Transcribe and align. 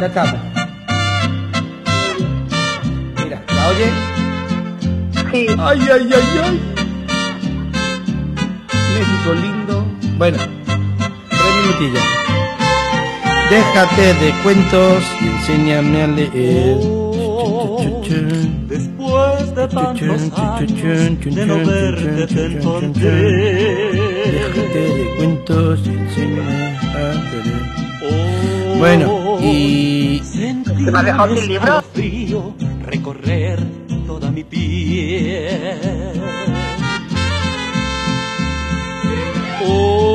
Ya 0.00 0.06
estamos. 0.06 0.40
Mira, 3.24 3.42
¿la 3.54 3.68
oye? 3.68 3.88
Sí. 5.32 5.46
Ay, 5.58 5.80
ay, 5.92 6.10
ay, 6.14 6.40
ay. 6.44 6.60
México 8.94 9.34
lindo. 9.34 9.86
Bueno, 10.18 10.38
tres 10.38 11.54
minutillos. 11.62 12.04
Déjate 13.50 14.14
de 14.14 14.32
cuentos 14.42 15.04
y 15.20 15.26
enséñame 15.28 16.02
a 16.02 16.06
leer. 16.08 16.76
Después 18.68 19.54
de 19.54 19.68
tantos 19.68 20.38
años 20.38 21.20
de 21.34 21.46
no 21.46 21.56
verte 21.66 22.26
te 22.26 22.46
encontré. 22.46 23.12
Déjate 24.32 24.78
de 24.78 25.14
cuentos 25.16 25.80
y 25.84 25.88
enséñame 25.90 26.76
a 26.76 26.98
leer. 27.12 27.76
Oh, 28.08 28.78
Bueno, 28.78 29.06
y 29.40 30.20
¿Se 30.24 30.54
me 30.54 30.98
ha 30.98 31.02
dejado 31.02 31.36
sin 31.36 31.48
libro? 31.48 31.82
frío 31.92 32.54
recorrer 32.82 33.58
toda 34.06 34.30
mi 34.30 34.44
piel. 34.44 35.80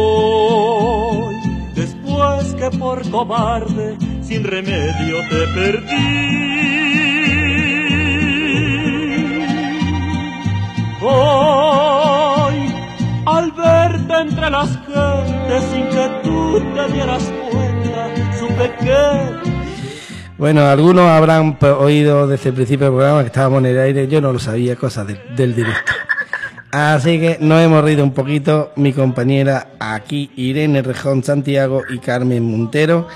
Hoy, 0.01 1.35
después 1.75 2.53
que 2.55 2.69
por 2.77 3.09
cobarde 3.09 3.97
sin 4.21 4.43
remedio 4.43 5.17
te 5.29 5.47
perdí. 5.53 6.31
Hoy, 11.03 12.73
al 13.25 13.51
verte 13.53 14.13
entre 14.21 14.49
las 14.49 14.69
gentes 14.85 15.63
sin 15.71 15.87
que 15.89 16.09
tú 16.23 16.61
te 16.75 16.93
dieras 16.93 17.23
cuenta, 17.51 17.70
Bueno, 20.37 20.65
algunos 20.65 21.05
habrán 21.07 21.57
oído 21.79 22.27
desde 22.27 22.49
el 22.49 22.55
principio 22.55 22.87
del 22.87 22.95
programa 22.95 23.21
que 23.21 23.27
estábamos 23.27 23.59
en 23.59 23.65
el 23.67 23.79
aire, 23.79 24.07
yo 24.07 24.21
no 24.21 24.33
lo 24.33 24.39
sabía, 24.39 24.75
cosas 24.75 25.07
de- 25.07 25.19
del 25.35 25.53
directo. 25.55 25.91
Así 26.71 27.19
que 27.19 27.37
nos 27.41 27.61
hemos 27.61 27.83
reído 27.83 28.03
un 28.03 28.13
poquito, 28.13 28.71
mi 28.75 28.93
compañera 28.93 29.71
aquí, 29.79 30.31
Irene 30.35 30.81
Rejón 30.81 31.23
Santiago 31.23 31.83
y 31.89 31.99
Carmen 31.99 32.43
Montero, 32.43 33.07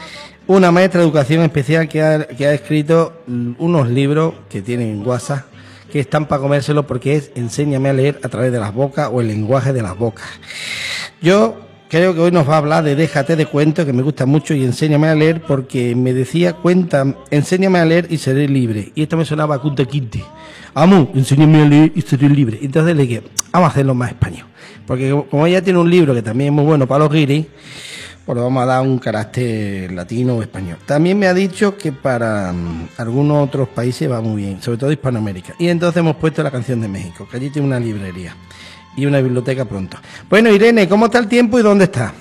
una 0.48 0.72
maestra 0.72 1.00
de 1.02 1.08
educación 1.08 1.42
especial 1.42 1.88
que 1.88 2.02
ha, 2.04 2.54
escrito 2.54 3.24
unos 3.28 3.90
libros 3.90 4.34
que 4.50 4.62
tienen 4.62 5.02
WhatsApp, 5.08 5.46
que 5.92 6.00
están 6.02 6.26
para 6.28 6.42
comérselo 6.42 6.86
porque 6.86 7.16
es 7.16 7.32
Enséñame 7.36 7.90
a 7.90 7.94
leer 7.94 8.20
a 8.24 8.30
través 8.30 8.52
de 8.52 8.60
las 8.60 8.74
bocas 8.74 9.10
o 9.12 9.22
el 9.22 9.28
lenguaje 9.30 9.72
de 9.74 9.82
las 9.82 9.98
bocas. 9.98 10.28
Yo 11.22 11.65
creo 11.96 12.14
que 12.14 12.20
hoy 12.20 12.32
nos 12.32 12.50
va 12.50 12.56
a 12.56 12.58
hablar 12.58 12.84
de 12.84 12.94
Déjate 12.94 13.38
de 13.38 13.46
cuento, 13.46 13.86
que 13.86 13.94
me 13.94 14.04
gusta 14.04 14.26
mucho, 14.26 14.54
y 14.54 14.66
enséñame 14.66 15.08
a 15.08 15.16
leer, 15.16 15.42
porque 15.42 15.96
me 15.96 16.14
decía, 16.14 16.52
cuenta, 16.52 17.16
enséñame 17.32 17.80
a 17.80 17.86
leer 17.86 18.08
y 18.10 18.18
seré 18.18 18.50
libre. 18.50 18.92
Y 18.96 19.04
esto 19.04 19.16
me 19.16 19.24
sonaba 19.24 19.60
a. 19.62 20.22
Amo, 20.74 21.10
enséñame 21.16 21.62
a 21.62 21.66
leer 21.66 21.94
y 21.96 22.02
seré 22.02 22.28
libre. 22.28 22.60
Entonces 22.62 22.98
le 22.98 23.04
dije, 23.04 23.24
vamos 23.54 23.70
a 23.70 23.72
hacerlo 23.72 23.96
más 23.96 24.10
español. 24.10 24.46
Porque 24.86 25.10
como- 25.10 25.26
como 25.28 25.48
ella 25.48 25.62
tiene 25.62 25.80
un 25.80 25.90
libro 25.90 26.14
que 26.14 26.22
también 26.22 26.50
es 26.50 26.54
muy 26.54 26.66
bueno 26.66 26.86
para 26.86 27.06
los 27.06 27.14
guiris, 27.14 27.46
pues 28.26 28.36
le 28.36 28.44
vamos 28.44 28.62
a 28.64 28.66
dar 28.66 28.82
un 28.82 29.00
carácter 29.00 29.90
latino 29.94 30.36
o 30.36 30.42
español. 30.42 30.78
También 30.86 31.18
me 31.18 31.28
ha 31.28 31.34
dicho 31.34 31.78
que 31.78 31.94
para 31.94 32.52
mm, 32.52 32.90
algunos 32.98 33.48
otros 33.48 33.70
países 33.70 34.12
va 34.12 34.20
muy 34.20 34.42
bien, 34.42 34.62
sobre 34.62 34.80
todo 34.80 34.92
Hispanoamérica. 34.92 35.54
Y 35.60 35.70
entonces 35.70 36.02
hemos 36.02 36.18
puesto 36.18 36.44
la 36.44 36.52
canción 36.52 36.82
de 36.82 36.90
México, 36.90 37.26
que 37.32 37.38
allí 37.38 37.50
tiene 37.52 37.66
una 37.70 37.80
librería 37.80 38.36
y 38.96 39.06
una 39.06 39.20
biblioteca 39.22 39.66
pronto. 39.66 39.98
Bueno, 40.30 40.50
Irene, 40.50 40.88
¿cómo 40.88 41.06
está 41.06 41.20
el 41.20 41.28
tiempo 41.28 41.60
y 41.60 41.64
dónde 41.64 41.86
está? 41.86 42.14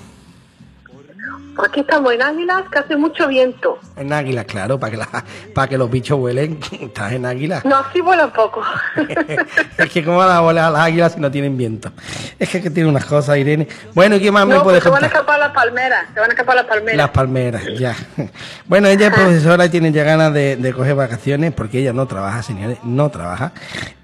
Aquí 1.63 1.79
estamos 1.79 2.11
en 2.13 2.21
Águilas, 2.21 2.63
que 2.69 2.79
hace 2.79 2.97
mucho 2.97 3.29
viento. 3.29 3.79
En 3.95 4.11
Águila, 4.11 4.43
claro, 4.43 4.77
para 4.77 4.91
que, 4.91 4.97
la- 4.97 5.23
para 5.53 5.67
que 5.69 5.77
los 5.77 5.89
bichos 5.89 6.19
huelen. 6.19 6.59
Estás 6.81 7.13
en 7.13 7.25
Águila. 7.25 7.61
No, 7.63 7.77
sí 7.93 8.01
vuela 8.01 8.25
un 8.25 8.31
poco. 8.33 8.61
es 9.77 9.89
que 9.89 10.03
cómo 10.03 10.17
van 10.17 10.31
a 10.31 10.41
volar 10.41 10.69
las 10.73 10.81
águilas 10.81 11.13
si 11.13 11.21
no 11.21 11.31
tienen 11.31 11.55
viento. 11.55 11.93
Es 12.37 12.49
que, 12.49 12.61
que 12.61 12.69
tiene 12.69 12.89
unas 12.89 13.05
cosas, 13.05 13.37
Irene. 13.37 13.69
Bueno, 13.93 14.17
¿y 14.17 14.19
qué 14.19 14.33
más 14.33 14.45
me 14.45 14.59
puede 14.59 14.81
pues 14.81 14.83
se 14.83 14.89
van 14.89 14.97
a 14.97 15.07
contar? 15.07 15.11
escapar 15.21 15.39
las 15.39 15.51
palmeras, 15.53 16.05
se 16.13 16.19
van 16.19 16.29
a 16.29 16.33
escapar 16.33 16.55
las 16.57 16.65
palmeras. 16.65 16.97
Las 16.97 17.09
palmeras, 17.11 17.63
ya. 17.79 17.95
Bueno, 18.67 18.89
ella 18.89 19.07
es 19.07 19.13
profesora 19.13 19.65
y 19.65 19.69
tiene 19.69 19.93
ya 19.93 20.03
ganas 20.03 20.33
de, 20.33 20.57
de 20.57 20.73
coger 20.73 20.95
vacaciones 20.95 21.53
porque 21.53 21.79
ella 21.79 21.93
no 21.93 22.05
trabaja, 22.05 22.43
señores, 22.43 22.79
no 22.83 23.09
trabaja. 23.11 23.53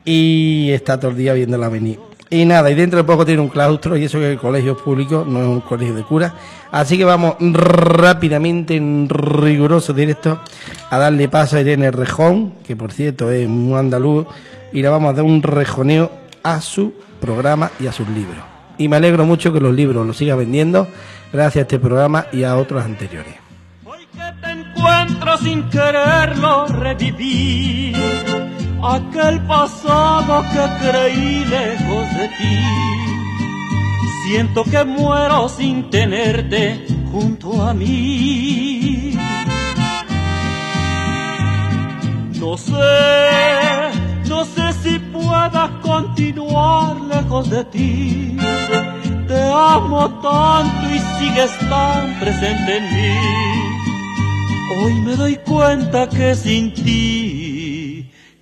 Y 0.05 0.71
está 0.71 0.97
todo 1.01 1.11
el 1.11 1.17
día 1.17 1.33
viéndola 1.33 1.67
venir. 1.67 1.99
Y 2.33 2.45
nada, 2.45 2.71
y 2.71 2.75
dentro 2.75 2.95
de 2.95 3.03
poco 3.03 3.25
tiene 3.25 3.41
un 3.41 3.49
claustro 3.49 3.97
y 3.97 4.05
eso 4.05 4.17
que 4.17 4.31
el 4.31 4.37
colegio 4.37 4.71
es 4.71 4.81
público, 4.81 5.25
no 5.27 5.41
es 5.41 5.47
un 5.47 5.59
colegio 5.59 5.93
de 5.93 6.03
cura. 6.03 6.33
Así 6.71 6.97
que 6.97 7.03
vamos 7.03 7.35
rápidamente, 7.41 8.77
en 8.77 9.09
riguroso 9.09 9.91
directo, 9.91 10.39
a 10.89 10.97
darle 10.97 11.27
paso 11.27 11.57
a 11.57 11.59
Irene 11.59 11.91
Rejón, 11.91 12.53
que 12.65 12.77
por 12.77 12.93
cierto 12.93 13.29
es 13.29 13.45
un 13.45 13.75
andaluz, 13.75 14.27
y 14.71 14.81
le 14.81 14.87
vamos 14.87 15.09
a 15.09 15.13
dar 15.13 15.25
un 15.25 15.43
rejoneo 15.43 16.09
a 16.41 16.61
su 16.61 16.93
programa 17.19 17.69
y 17.81 17.87
a 17.87 17.91
sus 17.91 18.07
libros. 18.07 18.45
Y 18.77 18.87
me 18.87 18.95
alegro 18.95 19.25
mucho 19.25 19.51
que 19.51 19.59
los 19.59 19.73
libros 19.73 20.07
los 20.07 20.15
siga 20.15 20.35
vendiendo 20.35 20.87
gracias 21.33 21.57
a 21.57 21.61
este 21.63 21.79
programa 21.79 22.27
y 22.31 22.45
a 22.45 22.55
otros 22.55 22.81
anteriores. 22.85 23.35
Hoy 23.83 24.07
que 24.13 24.41
te 24.41 24.51
encuentro 24.51 25.37
sin 25.37 25.69
quererlo 25.69 26.67
revivir 26.67 27.97
aquel 28.83 29.39
pasado 29.41 30.43
que 30.51 30.87
creí 30.87 31.45
lejos 31.45 32.13
de 32.17 32.27
ti. 32.37 32.59
Siento 34.25 34.63
que 34.63 34.83
muero 34.83 35.49
sin 35.49 35.89
tenerte 35.89 36.85
junto 37.11 37.61
a 37.61 37.73
mí. 37.73 39.17
No 42.39 42.57
sé, 42.57 42.71
no 44.27 44.45
sé 44.45 44.73
si 44.83 44.99
pueda 44.99 45.79
continuar 45.81 46.99
lejos 47.01 47.49
de 47.49 47.63
ti. 47.65 48.37
Te 49.27 49.41
amo 49.51 50.09
tanto 50.21 50.95
y 50.95 50.99
sigues 51.19 51.51
tan 51.69 52.19
presente 52.19 52.77
en 52.77 52.83
mí. 52.83 53.17
Hoy 54.83 54.93
me 55.01 55.15
doy 55.15 55.35
cuenta 55.45 56.09
que 56.09 56.33
sin 56.35 56.73
ti 56.73 57.50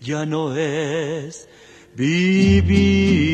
ya 0.10 0.26
no 0.26 0.56
es 0.56 1.48
vivir. 1.96 3.30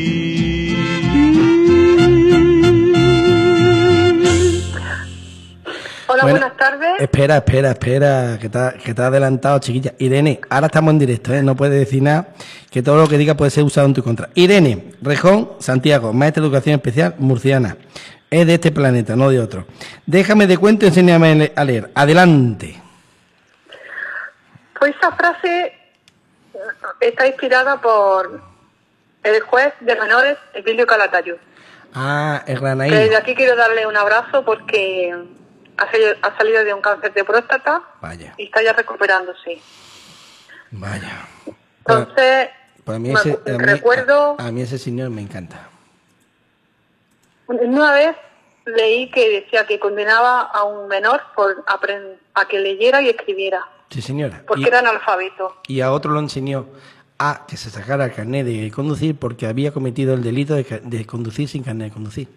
Hola, 6.08 6.22
Bueno, 6.24 6.38
buenas 6.38 6.56
tardes. 6.58 6.88
Espera, 7.00 7.38
espera, 7.38 7.70
espera, 7.70 8.38
que 8.38 8.50
te, 8.50 8.58
ha- 8.58 8.72
que 8.74 8.92
te 8.92 9.00
has 9.02 9.08
adelantado, 9.08 9.58
chiquilla. 9.58 9.94
Irene, 9.98 10.38
ahora 10.50 10.66
estamos 10.66 10.92
en 10.92 10.98
directo, 10.98 11.32
¿eh? 11.32 11.42
no 11.42 11.56
puedes 11.56 11.78
decir 11.78 12.02
nada, 12.02 12.28
que 12.70 12.82
todo 12.82 12.96
lo 12.98 13.08
que 13.08 13.16
diga 13.16 13.34
puede 13.38 13.50
ser 13.50 13.64
usado 13.64 13.86
en 13.86 13.94
tu 13.94 14.02
contra. 14.02 14.28
Irene, 14.34 14.92
Rejón, 15.00 15.52
Santiago, 15.60 16.12
maestra 16.12 16.42
de 16.42 16.48
educación 16.48 16.74
especial, 16.74 17.14
murciana. 17.18 17.78
Es 18.30 18.46
de 18.46 18.52
este 18.54 18.70
planeta, 18.70 19.16
no 19.16 19.30
de 19.30 19.40
otro. 19.40 19.66
Déjame 20.04 20.46
de 20.46 20.58
cuento 20.58 20.84
y 20.84 20.88
enséñame 20.88 21.30
a 21.30 21.34
le- 21.34 21.52
a 21.56 21.64
leer. 21.64 21.90
Adelante. 21.94 22.76
Pues 24.78 24.94
esa 25.00 25.10
frase 25.12 25.72
está 27.00 27.26
inspirada 27.26 27.80
por 27.80 28.40
el 29.22 29.40
juez 29.42 29.72
de 29.80 29.96
menores, 29.96 30.36
Emilio 30.54 30.86
Calatayud. 30.86 31.36
Ah, 31.94 32.42
Que 32.46 32.54
granaí. 32.54 32.90
desde 32.90 33.16
aquí 33.16 33.34
quiero 33.34 33.56
darle 33.56 33.86
un 33.86 33.96
abrazo 33.96 34.44
porque 34.44 35.14
ha 35.78 35.90
salido, 35.90 36.14
ha 36.22 36.36
salido 36.36 36.64
de 36.64 36.74
un 36.74 36.80
cáncer 36.80 37.12
de 37.14 37.24
próstata 37.24 37.82
Vaya, 38.00 38.34
y 38.36 38.44
está 38.44 38.62
ya 38.62 38.72
recuperándose. 38.72 39.60
vaya. 40.70 41.26
Entonces, 41.78 42.48
pues 42.84 42.96
a 42.96 42.98
mí 42.98 43.10
ese, 43.12 43.32
acu- 43.38 43.54
a 43.54 43.58
mí- 43.58 43.64
recuerdo 43.64 44.36
a 44.38 44.50
mí 44.52 44.62
ese 44.62 44.78
señor 44.78 45.10
me 45.10 45.22
encanta. 45.22 45.68
una 47.48 47.92
vez 47.92 48.16
leí 48.64 49.10
que 49.10 49.28
decía 49.40 49.66
que 49.66 49.78
condenaba 49.78 50.40
a 50.42 50.64
un 50.64 50.88
menor 50.88 51.22
por 51.34 51.64
a 52.34 52.48
que 52.48 52.58
leyera 52.58 53.00
y 53.00 53.08
escribiera, 53.08 53.64
Sí, 53.90 54.02
señora. 54.02 54.42
porque 54.46 54.62
Y- 54.62 54.66
era 54.66 54.80
analfabeto. 54.80 55.56
y 55.68 55.80
a 55.80 55.92
otro 55.92 56.12
lo 56.12 56.20
enseñó 56.20 56.66
a 57.18 57.44
que 57.46 57.56
se 57.56 57.70
sacara 57.70 58.04
el 58.06 58.12
carnet 58.12 58.44
de 58.46 58.70
conducir 58.70 59.16
porque 59.16 59.46
había 59.46 59.72
cometido 59.72 60.12
el 60.14 60.22
delito 60.22 60.54
de, 60.54 61.06
conducir 61.06 61.48
sin 61.48 61.62
carnet 61.62 61.88
de 61.88 61.94
conducir. 61.94 62.28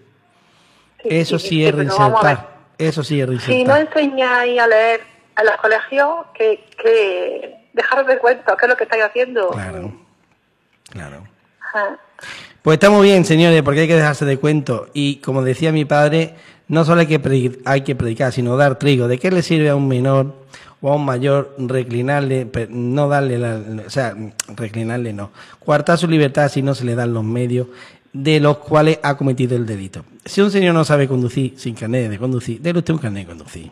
Eso 1.04 1.40
sí, 1.40 1.66
es 1.66 1.74
reinsertar. 1.76 2.60
Eso 2.78 3.04
sí 3.04 3.20
es 3.20 3.28
Si 3.44 3.64
no 3.64 3.74
reinsertar. 3.76 3.82
enseñáis 3.82 4.60
a 4.60 4.68
leer 4.68 5.02
a 5.36 5.44
los 5.44 5.56
colegios, 5.58 6.26
que, 6.34 6.66
que 6.82 7.56
dejaros 7.74 8.08
de 8.08 8.18
cuenta, 8.20 8.56
¿qué 8.58 8.66
es 8.66 8.70
lo 8.70 8.78
que 8.78 8.84
estáis 8.84 9.04
haciendo? 9.04 9.50
Claro, 9.50 9.94
claro. 10.92 11.24
Ah, 11.74 11.96
Pues 12.62 12.76
está 12.76 12.90
muy 12.90 13.08
bien, 13.08 13.24
señores, 13.26 13.62
porque 13.64 13.82
hay 13.82 13.88
que 13.88 13.96
dejarse 13.96 14.26
de 14.26 14.38
cuento. 14.38 14.88
Y 14.94 15.18
como 15.18 15.42
decía 15.44 15.72
mi 15.72 15.86
padre, 15.86 16.36
no 16.68 16.84
solo 16.84 17.02
hay 17.02 17.08
que, 17.08 17.60
hay 17.66 17.82
que 17.82 17.96
predicar, 17.96 18.32
sino 18.34 18.58
dar 18.58 18.78
trigo. 18.80 19.08
¿De 19.08 19.18
qué 19.18 19.32
le 19.32 19.42
sirve 19.42 19.70
a 19.70 19.76
un 19.76 19.88
menor 19.88 20.34
o 20.82 20.92
a 20.92 20.96
un 20.96 21.06
mayor 21.06 21.56
reclinarle, 21.58 22.50
no 22.70 23.08
darle, 23.08 23.38
la, 23.38 23.62
o 23.86 23.90
sea, 23.90 24.16
reclinarle 24.56 25.14
no, 25.14 25.32
coartar 25.64 25.98
su 25.98 26.08
libertad 26.08 26.50
si 26.50 26.62
no 26.62 26.74
se 26.74 26.86
le 26.86 26.96
dan 26.96 27.14
los 27.14 27.24
medios 27.24 27.68
de 28.14 28.40
los 28.40 28.58
cuales 28.58 29.00
ha 29.04 29.16
cometido 29.18 29.56
el 29.56 29.66
delito? 29.66 30.04
Si 30.26 30.42
un 30.42 30.52
señor 30.52 30.74
no 30.74 30.84
sabe 30.84 31.08
conducir 31.08 31.54
sin 31.58 31.76
carnet 31.76 32.10
de 32.10 32.18
conducir, 32.18 32.62
déle 32.62 32.80
usted 32.80 32.94
un 32.94 33.00
carnet 33.00 33.28
de 33.28 33.30
conducir. 33.30 33.72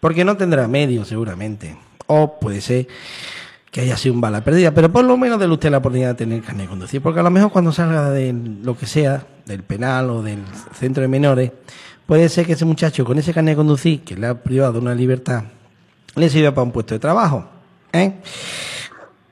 porque 0.00 0.24
no 0.24 0.36
tendrá 0.36 0.68
medio 0.68 1.04
seguramente, 1.04 1.76
o 2.06 2.38
puede 2.38 2.60
ser 2.60 2.86
que 3.72 3.80
haya 3.80 3.96
sido 3.96 4.14
un 4.14 4.20
bala 4.20 4.44
perdida, 4.44 4.72
pero 4.72 4.92
por 4.92 5.04
lo 5.04 5.16
menos 5.16 5.40
déle 5.40 5.54
usted 5.54 5.70
la 5.70 5.78
oportunidad 5.78 6.10
de 6.10 6.14
tener 6.14 6.42
carnet 6.42 6.66
de 6.66 6.70
conducir, 6.70 7.02
porque 7.02 7.20
a 7.20 7.22
lo 7.24 7.30
mejor 7.30 7.50
cuando 7.50 7.72
salga 7.72 8.10
de 8.10 8.32
lo 8.62 8.76
que 8.76 8.86
sea, 8.86 9.26
del 9.44 9.64
penal 9.64 10.10
o 10.10 10.22
del 10.22 10.38
centro 10.78 11.02
de 11.02 11.08
menores, 11.08 11.50
puede 12.06 12.28
ser 12.28 12.46
que 12.46 12.52
ese 12.52 12.64
muchacho 12.64 13.04
con 13.04 13.18
ese 13.18 13.34
carnet 13.34 13.52
de 13.52 13.56
conducir, 13.56 14.00
que 14.02 14.14
le 14.14 14.28
ha 14.28 14.42
privado 14.42 14.78
una 14.78 14.94
libertad, 14.94 15.44
le 16.14 16.28
sirva 16.28 16.52
para 16.52 16.62
un 16.64 16.72
puesto 16.72 16.94
de 16.94 16.98
trabajo. 16.98 17.44
¿eh? 17.92 18.14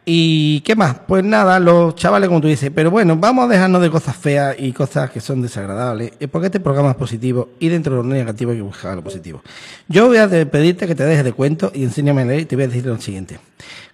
¿Y 0.09 0.61
qué 0.61 0.77
más? 0.77 1.01
Pues 1.05 1.25
nada, 1.25 1.59
los 1.59 1.97
chavales, 1.97 2.29
como 2.29 2.41
tú 2.41 2.47
dices, 2.47 2.71
pero 2.73 2.93
bueno, 2.93 3.17
vamos 3.17 3.47
a 3.47 3.49
dejarnos 3.49 3.83
de 3.83 3.91
cosas 3.91 4.17
feas 4.17 4.55
y 4.57 4.71
cosas 4.73 5.11
que 5.11 5.21
son 5.21 5.43
desagradables, 5.43 6.13
eh, 6.21 6.29
porque 6.29 6.47
este 6.47 6.61
programa 6.61 6.91
es 6.91 6.97
positivo 6.97 7.49
y 7.59 7.69
dentro 7.69 7.97
de 7.97 8.03
lo 8.05 8.09
negativo 8.09 8.53
hay 8.53 8.59
que 8.59 8.63
buscar 8.63 8.95
lo 8.95 9.03
positivo. 9.03 9.43
Yo 9.89 10.07
voy 10.07 10.19
a 10.19 10.29
pedirte 10.29 10.87
que 10.87 10.95
te 10.95 11.05
dejes 11.05 11.25
de 11.25 11.33
cuento 11.33 11.73
y 11.75 11.83
enséñame 11.83 12.23
a 12.23 12.25
leer 12.25 12.41
y 12.43 12.45
te 12.45 12.55
voy 12.55 12.67
a 12.67 12.69
decir 12.69 12.87
lo 12.87 13.01
siguiente. 13.01 13.41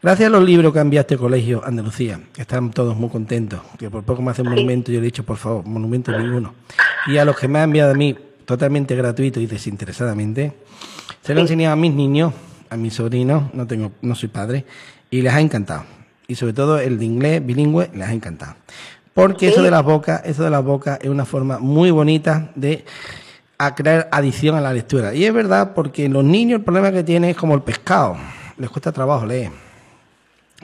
Gracias 0.02 0.26
a 0.26 0.30
los 0.30 0.44
libros 0.44 0.74
que 0.74 0.98
este 0.98 1.16
colegio 1.16 1.62
Andalucía, 1.64 2.20
están 2.36 2.72
todos 2.72 2.94
muy 2.94 3.08
contentos, 3.08 3.62
que 3.78 3.88
por 3.88 4.02
poco 4.02 4.20
me 4.20 4.32
hacen 4.32 4.46
monumento, 4.46 4.92
yo 4.92 5.00
le 5.00 5.06
he 5.06 5.10
dicho, 5.10 5.24
por 5.24 5.38
favor, 5.38 5.64
monumento 5.64 6.12
ninguno. 6.12 6.52
Y 7.06 7.16
a 7.16 7.24
los 7.24 7.38
que 7.38 7.48
me 7.48 7.60
han 7.60 7.70
enviado 7.70 7.92
a 7.92 7.94
mí 7.94 8.14
totalmente 8.44 8.94
gratuito 8.94 9.40
y 9.40 9.46
desinteresadamente, 9.46 10.52
se 11.22 11.32
lo 11.32 11.40
he 11.40 11.42
enseñado 11.44 11.72
a 11.72 11.76
mis 11.76 11.94
niños, 11.94 12.34
a 12.72 12.76
mis 12.76 12.94
sobrinos, 12.94 13.52
no 13.54 13.66
tengo, 13.66 13.92
no 14.02 14.14
soy 14.14 14.28
padre, 14.28 14.64
y 15.10 15.22
les 15.22 15.32
ha 15.32 15.40
encantado 15.40 15.84
y 16.32 16.34
sobre 16.34 16.54
todo 16.54 16.78
el 16.78 16.98
de 16.98 17.04
inglés 17.04 17.44
bilingüe 17.44 17.90
les 17.94 18.08
ha 18.08 18.12
encantado. 18.12 18.54
Porque 19.14 19.48
eso 19.48 19.62
de 19.62 19.70
las 19.70 19.84
bocas, 19.84 20.22
eso 20.24 20.42
de 20.42 20.50
las 20.50 20.64
bocas 20.64 20.98
es 21.02 21.10
una 21.10 21.26
forma 21.26 21.58
muy 21.58 21.90
bonita 21.90 22.50
de 22.54 22.84
crear 23.76 24.08
adicción 24.10 24.56
a 24.56 24.60
la 24.60 24.72
lectura. 24.72 25.14
Y 25.14 25.26
es 25.26 25.34
verdad 25.34 25.72
porque 25.74 26.08
los 26.08 26.24
niños 26.24 26.60
el 26.60 26.64
problema 26.64 26.90
que 26.90 27.04
tienen 27.04 27.30
es 27.30 27.36
como 27.36 27.54
el 27.54 27.62
pescado, 27.62 28.16
les 28.56 28.70
cuesta 28.70 28.90
trabajo 28.90 29.26
leer. 29.26 29.50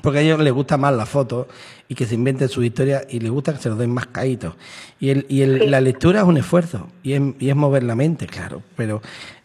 Porque 0.02 0.20
a 0.20 0.22
ellos 0.22 0.38
les 0.40 0.52
gusta 0.52 0.78
más 0.78 0.94
la 0.94 1.04
foto 1.04 1.48
y 1.88 1.94
que 1.94 2.06
se 2.06 2.14
inventen 2.14 2.48
su 2.48 2.62
historia 2.62 3.02
y 3.10 3.20
les 3.20 3.30
gusta 3.30 3.52
que 3.52 3.60
se 3.60 3.68
los 3.68 3.78
den 3.78 3.90
más 3.90 4.06
caídos. 4.06 4.54
Y, 4.98 5.10
el, 5.10 5.26
y 5.28 5.42
el, 5.42 5.70
la 5.70 5.80
lectura 5.80 6.20
es 6.20 6.26
un 6.26 6.38
esfuerzo 6.38 6.86
y 7.02 7.12
es, 7.12 7.20
y 7.40 7.50
es 7.50 7.56
mover 7.56 7.82
la 7.82 7.96
mente, 7.96 8.26
claro. 8.26 8.62
Pero 8.76 9.02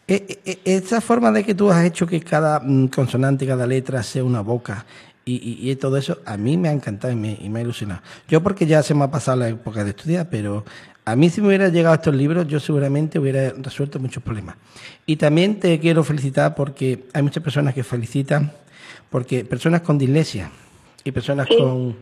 esa 0.08 1.02
forma 1.02 1.32
de 1.32 1.44
que 1.44 1.56
tú 1.56 1.72
has 1.72 1.86
hecho 1.86 2.06
que 2.06 2.20
cada 2.20 2.60
mm, 2.60 2.88
consonante, 2.88 3.48
cada 3.48 3.66
letra 3.66 4.04
sea 4.04 4.24
una 4.24 4.42
boca 4.42 4.86
y, 5.26 5.70
y, 5.72 5.76
todo 5.78 5.96
eso 5.96 6.20
a 6.26 6.36
mí 6.36 6.58
me 6.58 6.68
ha 6.68 6.74
encantado 6.74 7.14
y 7.14 7.16
me, 7.16 7.38
y 7.40 7.48
me, 7.48 7.60
ha 7.60 7.62
ilusionado. 7.62 8.02
Yo 8.28 8.44
porque 8.44 8.66
ya 8.66 8.84
se 8.84 8.94
me 8.94 9.06
ha 9.06 9.12
pasado 9.12 9.38
la 9.38 9.48
época 9.48 9.86
de 9.86 9.92
estudiar, 9.92 10.28
pero 10.30 10.66
a 11.06 11.16
mí 11.16 11.30
si 11.30 11.40
me 11.40 11.48
hubiera 11.48 11.70
llegado 11.70 11.94
a 11.94 11.96
estos 11.96 12.14
libros, 12.14 12.46
yo 12.48 12.60
seguramente 12.60 13.20
hubiera 13.20 13.52
resuelto 13.52 14.00
muchos 14.00 14.22
problemas. 14.22 14.58
Y 15.06 15.16
también 15.16 15.60
te 15.62 15.80
quiero 15.80 16.04
felicitar 16.04 16.56
porque 16.56 17.06
hay 17.14 17.24
muchas 17.24 17.42
personas 17.42 17.74
que 17.74 17.86
felicitan, 17.86 18.52
porque 19.10 19.46
personas 19.46 19.82
con 19.82 19.98
dislexia 19.98 20.52
y 21.06 21.12
personas 21.12 21.48
con, 21.48 21.96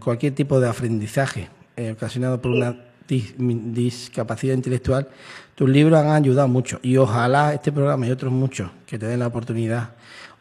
cualquier 0.00 0.34
tipo 0.34 0.60
de 0.60 0.68
aprendizaje 0.68 1.48
eh, 1.76 1.92
ocasionado 1.92 2.42
por 2.42 2.50
una 2.50 2.76
discapacidad 3.08 4.54
intelectual, 4.54 5.08
tus 5.54 5.68
libros 5.68 6.00
han 6.00 6.10
ayudado 6.10 6.48
mucho. 6.48 6.78
Y 6.82 6.96
ojalá 6.96 7.54
este 7.54 7.72
programa 7.72 8.06
y 8.06 8.10
otros 8.10 8.32
muchos 8.32 8.70
que 8.86 8.98
te 8.98 9.06
den 9.06 9.20
la 9.20 9.26
oportunidad 9.26 9.90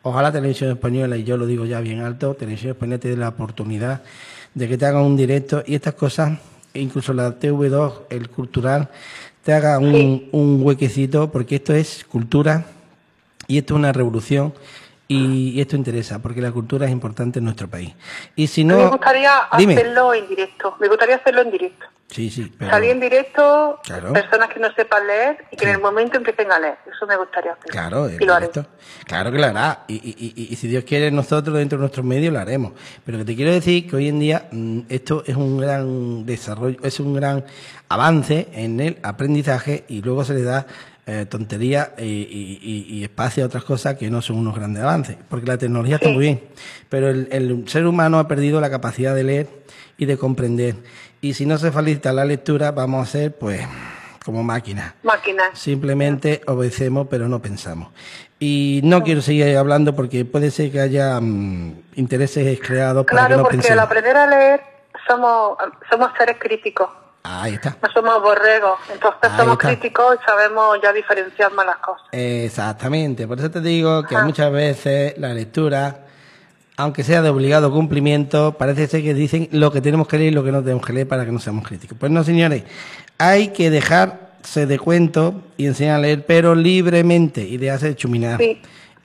Ojalá 0.04 0.31
Televisión 0.31 0.72
Española, 0.72 1.16
y 1.16 1.24
yo 1.24 1.38
lo 1.38 1.46
digo 1.46 1.66
ya 1.66 1.80
bien 1.80 2.00
alto, 2.00 2.34
Televisión 2.34 2.72
Española 2.72 2.98
te 2.98 3.10
dé 3.10 3.18
la 3.18 3.30
oportunidad 3.30 4.02
de 4.56 4.68
que 4.68 4.75
te 4.75 4.86
hagan 4.88 5.04
un 5.04 5.16
directo 5.16 5.63
y 5.66 5.75
estas 5.75 5.94
cosas, 5.94 6.40
incluso 6.74 7.13
la 7.13 7.40
TV2, 7.40 7.94
el 8.10 8.30
cultural, 8.30 8.90
te 9.44 9.54
haga 9.54 9.78
un, 9.78 10.28
un 10.31 10.60
huequecito, 10.63 11.31
porque 11.31 11.58
esto 11.58 11.75
es 11.75 12.04
cultura 12.04 12.66
y 13.48 13.60
esto 13.60 13.75
es 13.75 13.80
una 13.80 13.92
revolución 13.92 14.54
y, 15.12 15.62
esto 15.62 15.75
interesa 15.75 16.22
porque 16.22 16.42
la 16.42 16.52
cultura 16.52 16.86
es 16.86 16.92
importante 16.92 17.40
en 17.40 17.46
nuestro 17.46 17.68
país. 17.68 17.94
Y 18.36 18.48
si 18.48 18.63
no, 18.63 18.78
me 18.78 18.88
gustaría 18.88 19.38
hacerlo 19.38 20.13
en 20.13 20.28
directo. 20.28 20.75
Me 20.80 20.88
gustaría 20.88 21.16
hacerlo 21.16 21.42
en 21.42 21.52
directo. 21.52 21.86
Sí, 22.12 22.30
sí. 22.30 22.52
Salir 22.60 22.92
en 22.92 23.00
directo, 23.00 23.80
personas 24.13 24.50
que 24.50 24.60
no 24.60 24.69
sepan 24.74 25.08
leer 25.08 25.46
y 25.50 25.56
que 25.56 25.63
en 25.63 25.72
el 25.72 25.80
momento 25.80 26.18
empiecen 26.18 26.52
a 26.52 26.60
leer. 26.60 26.78
Eso 26.94 27.08
me 27.08 27.16
gustaría 27.16 27.54
hacer. 27.54 27.72
Claro, 27.72 28.10
y 28.10 28.18
lo 28.18 28.34
haré. 28.34 28.50
Claro 29.06 29.31
que 29.31 29.38
lo 29.38 29.46
hará. 29.46 29.86
Y, 29.88 29.96
y, 29.96 30.48
y, 30.52 30.56
si 30.58 30.68
Dios 30.68 30.84
quiere, 30.84 31.10
nosotros 31.10 31.58
dentro 31.58 31.78
de 31.78 31.84
nuestros 31.84 32.06
medios 32.06 32.34
lo 32.34 32.40
haremos. 32.40 32.74
Pero 33.06 33.19
que 33.19 33.24
te 33.24 33.36
quiero 33.36 33.54
decir 33.54 33.90
que 33.90 33.96
hoy 33.96 34.10
en 34.10 34.19
día 34.19 34.50
mm, 34.52 34.80
esto 34.90 35.24
es 35.25 35.38
un 35.38 35.58
gran 35.58 36.25
desarrollo, 36.25 36.80
es 36.84 37.00
un 37.00 37.13
gran 37.13 37.46
avance 37.88 38.50
en 38.54 38.81
el 38.81 39.00
aprendizaje 39.04 39.86
y 39.88 40.02
luego 40.02 40.25
se 40.25 40.34
le 40.34 40.44
da 40.44 40.66
eh, 41.06 41.25
tontería 41.25 41.94
y, 41.98 43.03
espacio 43.03 43.44
a 43.44 43.48
otras 43.48 43.63
cosas 43.63 43.95
que 43.95 44.09
no 44.09 44.21
son 44.21 44.38
unos 44.38 44.56
grandes 44.56 44.83
avances. 44.83 45.18
Porque 45.30 45.48
la 45.48 45.57
tecnología 45.57 45.95
está 45.95 46.09
muy 46.09 46.24
bien. 46.25 46.44
Pero 46.89 47.09
el, 47.09 47.27
el 47.31 47.68
ser 47.68 47.88
humano 47.88 48.19
ha 48.19 48.27
perdido 48.27 48.62
la 48.62 48.69
capacidad 48.69 49.15
de 49.15 49.24
leer 49.24 49.48
y 49.98 50.06
de 50.06 50.18
comprender. 50.18 50.75
Y 51.21 51.33
si 51.33 51.45
no 51.45 51.57
se 51.57 51.71
facilita 51.71 52.12
la 52.13 52.25
lectura, 52.25 52.71
vamos 52.71 53.07
a 53.07 53.12
ser, 53.12 53.36
pues, 53.38 53.62
como 54.25 54.44
máquinas. 54.44 54.94
Máquinas. 55.03 55.57
Simplemente 55.57 56.42
obedecemos, 56.48 57.07
pero 57.09 57.27
no 57.27 57.42
pensamos. 57.42 57.89
Y 58.39 58.81
no 58.83 59.03
quiero 59.03 59.21
seguir 59.21 59.56
hablando 59.56 59.95
porque 59.95 60.25
puede 60.25 60.50
ser 60.50 60.71
que 60.71 60.80
haya 60.80 61.19
mm, 61.19 61.83
intereses 61.95 62.59
creados 62.59 63.06
para 63.06 63.27
que 63.27 63.36
no 63.36 63.44
porque 63.44 63.71
al 63.71 63.80
aprender 63.80 64.18
a 64.18 64.25
leer 64.25 64.62
somos, 65.07 65.57
somos 65.89 66.12
seres 66.18 66.38
críticos. 66.39 66.89
Ahí 67.24 67.54
está. 67.54 67.78
No 67.82 67.92
somos 67.92 68.22
borregos, 68.22 68.80
entonces 68.92 69.32
somos 69.38 69.58
críticos 69.58 70.18
y 70.20 70.26
sabemos 70.26 70.80
ya 70.82 70.92
diferenciar 70.92 71.52
más 71.54 71.66
las 71.66 71.78
cosas. 71.78 72.08
Exactamente, 72.12 73.28
por 73.28 73.38
eso 73.38 73.52
te 73.52 73.62
digo 73.62 74.04
que 74.04 74.18
muchas 74.18 74.52
veces 74.52 75.18
la 75.18 75.34
lectura 75.34 76.06
aunque 76.82 77.04
sea 77.04 77.22
de 77.22 77.30
obligado 77.30 77.72
cumplimiento, 77.72 78.54
parece 78.58 78.88
ser 78.88 79.04
que 79.04 79.14
dicen 79.14 79.48
lo 79.52 79.72
que 79.72 79.82
tenemos 79.82 80.08
que 80.08 80.18
leer 80.18 80.32
y 80.32 80.36
lo 80.36 80.44
que 80.44 80.52
no 80.52 80.64
tenemos 80.64 80.86
que 80.86 80.94
leer 80.94 81.08
para 81.08 81.26
que 81.26 81.32
no 81.32 81.40
seamos 81.40 81.68
críticos. 81.68 81.98
Pues 82.00 82.12
no, 82.12 82.24
señores, 82.24 82.64
hay 83.18 83.50
que 83.50 83.70
dejarse 83.70 84.66
de 84.66 84.80
cuento 84.80 85.44
y 85.58 85.68
enseñar 85.68 85.98
a 85.98 86.00
leer, 86.00 86.26
pero 86.26 86.56
libremente 86.56 87.42
y 87.42 87.58
de 87.58 87.96
chuminar. 87.96 88.40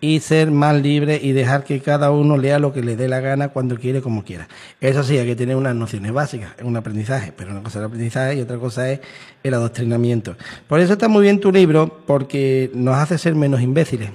Y 0.00 0.20
ser 0.20 0.50
más 0.50 0.80
libre 0.80 1.18
y 1.22 1.32
dejar 1.32 1.64
que 1.64 1.80
cada 1.80 2.10
uno 2.10 2.36
lea 2.36 2.58
lo 2.58 2.72
que 2.72 2.82
le 2.82 2.96
dé 2.96 3.08
la 3.08 3.20
gana 3.20 3.48
cuando 3.48 3.76
quiere, 3.76 4.02
como 4.02 4.24
quiera. 4.24 4.46
Eso 4.80 5.02
sí, 5.02 5.16
hay 5.16 5.26
que 5.26 5.36
tener 5.36 5.56
unas 5.56 5.74
nociones 5.74 6.12
básicas, 6.12 6.52
un 6.62 6.76
aprendizaje, 6.76 7.32
pero 7.34 7.50
una 7.50 7.62
cosa 7.62 7.78
es 7.78 7.80
el 7.80 7.84
aprendizaje 7.86 8.36
y 8.36 8.40
otra 8.42 8.58
cosa 8.58 8.90
es 8.90 9.00
el 9.42 9.54
adoctrinamiento. 9.54 10.36
Por 10.68 10.80
eso 10.80 10.92
está 10.92 11.08
muy 11.08 11.22
bien 11.22 11.40
tu 11.40 11.50
libro, 11.50 12.02
porque 12.06 12.70
nos 12.74 12.96
hace 12.96 13.16
ser 13.16 13.34
menos 13.34 13.62
imbéciles 13.62 14.10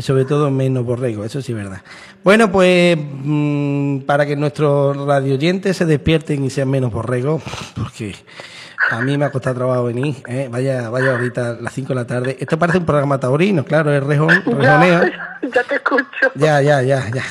y 0.00 0.02
sobre 0.02 0.24
todo 0.24 0.50
menos 0.50 0.84
borrego, 0.84 1.24
eso 1.24 1.42
sí 1.42 1.52
es 1.52 1.58
verdad. 1.58 1.82
Bueno, 2.22 2.50
pues 2.50 2.96
mm, 2.96 3.98
para 4.00 4.24
que 4.24 4.36
nuestros 4.36 4.96
radioyentes 4.96 5.76
se 5.76 5.84
despierten 5.84 6.44
y 6.44 6.50
sean 6.50 6.70
menos 6.70 6.92
borregos, 6.92 7.42
porque 7.76 8.14
a 8.90 9.00
mí 9.00 9.16
me 9.16 9.24
ha 9.24 9.30
costado 9.30 9.56
trabajo 9.56 9.84
venir, 9.84 10.16
¿eh? 10.26 10.48
vaya, 10.50 10.90
vaya 10.90 11.12
ahorita 11.12 11.50
a 11.50 11.52
las 11.54 11.72
5 11.72 11.88
de 11.90 11.94
la 11.94 12.06
tarde. 12.06 12.36
Esto 12.40 12.58
parece 12.58 12.78
un 12.78 12.86
programa 12.86 13.20
taurino, 13.20 13.64
claro, 13.64 13.92
es 13.92 14.02
rejón, 14.02 14.42
rejoneo. 14.44 15.02
Ya, 15.42 15.64
te 15.64 15.76
escucho. 15.76 16.30
Ya, 16.34 16.60
ya, 16.60 16.82
ya, 16.82 17.08
ya. 17.10 17.24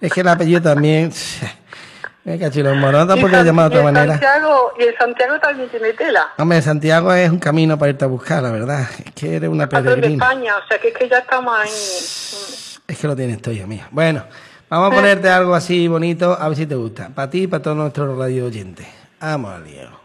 Es 0.00 0.12
que 0.12 0.20
el 0.22 0.28
apellido 0.28 0.60
también... 0.60 1.12
Me 2.24 2.38
cachilo, 2.38 2.74
no 2.74 3.06
te 3.06 3.20
podría 3.22 3.42
llamar 3.42 3.70
de 3.70 3.78
otra 3.78 3.90
manera. 3.90 4.12
Santiago, 4.12 4.72
y 4.78 4.82
el 4.82 4.98
Santiago 4.98 5.38
también 5.40 5.70
tiene 5.70 5.94
tela. 5.94 6.28
Hombre, 6.36 6.60
Santiago 6.60 7.10
es 7.14 7.30
un 7.30 7.38
camino 7.38 7.78
para 7.78 7.90
irte 7.90 8.04
a 8.04 8.08
buscar, 8.08 8.42
la 8.42 8.50
verdad. 8.50 8.86
Es 9.02 9.12
que 9.12 9.36
eres 9.36 9.48
una 9.48 9.66
peregrina. 9.66 10.06
de 10.08 10.12
España, 10.12 10.56
o 10.62 10.68
sea 10.68 10.78
que 10.78 10.88
es 10.88 10.94
que 10.94 11.08
ya 11.08 11.20
estamos 11.20 11.54
ahí. 11.58 11.70
Es 12.86 12.98
que 12.98 13.06
lo 13.06 13.16
tienes 13.16 13.40
todo, 13.40 13.54
mía. 13.66 13.88
Bueno, 13.92 14.24
vamos 14.68 14.92
a 14.92 14.94
ponerte 14.94 15.30
algo 15.30 15.54
así 15.54 15.88
bonito, 15.88 16.36
a 16.38 16.48
ver 16.48 16.58
si 16.58 16.66
te 16.66 16.74
gusta. 16.74 17.08
Para 17.08 17.30
ti 17.30 17.44
y 17.44 17.46
para 17.46 17.62
todos 17.62 17.78
nuestros 17.78 18.18
radio 18.18 18.44
oyentes. 18.44 18.86
Vamos 19.20 19.54
al 19.54 19.64
lío. 19.64 19.97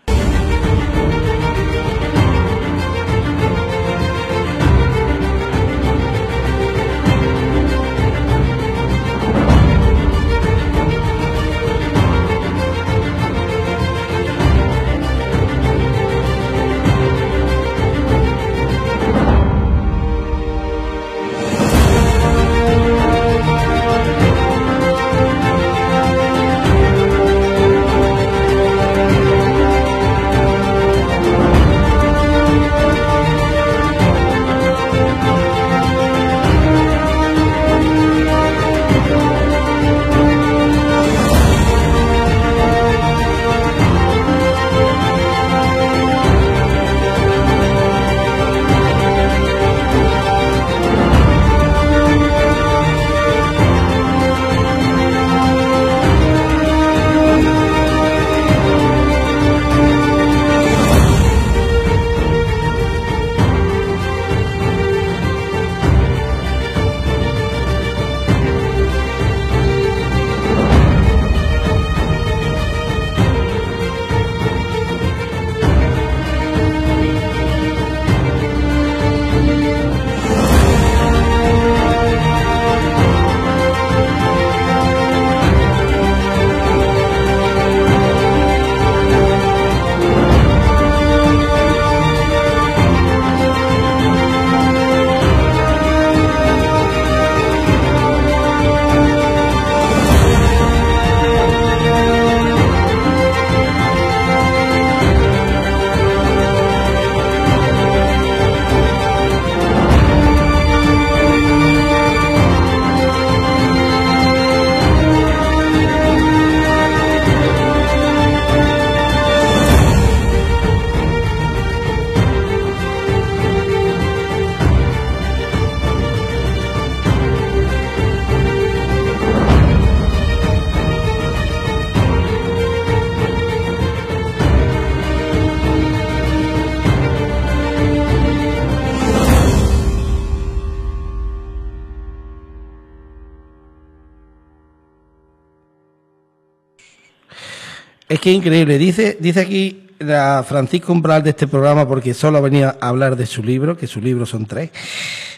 Que 148.24 148.32
increíble. 148.32 148.78
Dice, 148.78 149.18
dice 149.20 149.42
aquí 149.42 149.88
la 150.00 150.46
Francisco 150.48 150.94
Umbral 150.94 151.24
de 151.24 151.32
este 151.32 151.46
programa, 151.46 151.86
porque 151.86 152.14
solo 152.14 152.42
venía 152.42 152.78
a 152.80 152.88
hablar 152.88 153.18
de 153.18 153.26
su 153.26 153.44
libro, 153.44 153.76
que 153.76 153.86
su 153.86 154.00
libro 154.00 154.26
son 154.26 154.46
tres. 154.46 154.72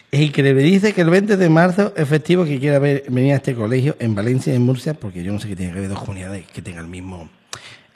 Es 0.08 0.20
increíble. 0.20 0.62
Dice 0.62 0.92
que 0.92 1.00
el 1.00 1.10
20 1.10 1.36
de 1.36 1.48
marzo 1.48 1.92
es 1.96 2.08
festivo 2.08 2.44
que 2.44 2.60
quiera 2.60 2.78
venir 2.78 3.32
a 3.32 3.36
este 3.38 3.56
colegio 3.56 3.96
en 3.98 4.14
Valencia 4.14 4.52
y 4.52 4.56
en 4.56 4.62
Murcia, 4.62 4.94
porque 4.94 5.24
yo 5.24 5.32
no 5.32 5.40
sé 5.40 5.48
qué 5.48 5.56
tiene 5.56 5.72
que 5.72 5.80
ver 5.80 5.88
dos 5.88 5.98
comunidades 5.98 6.46
que 6.46 6.62
tengan 6.62 6.84
el 6.84 6.90
mismo, 6.92 7.28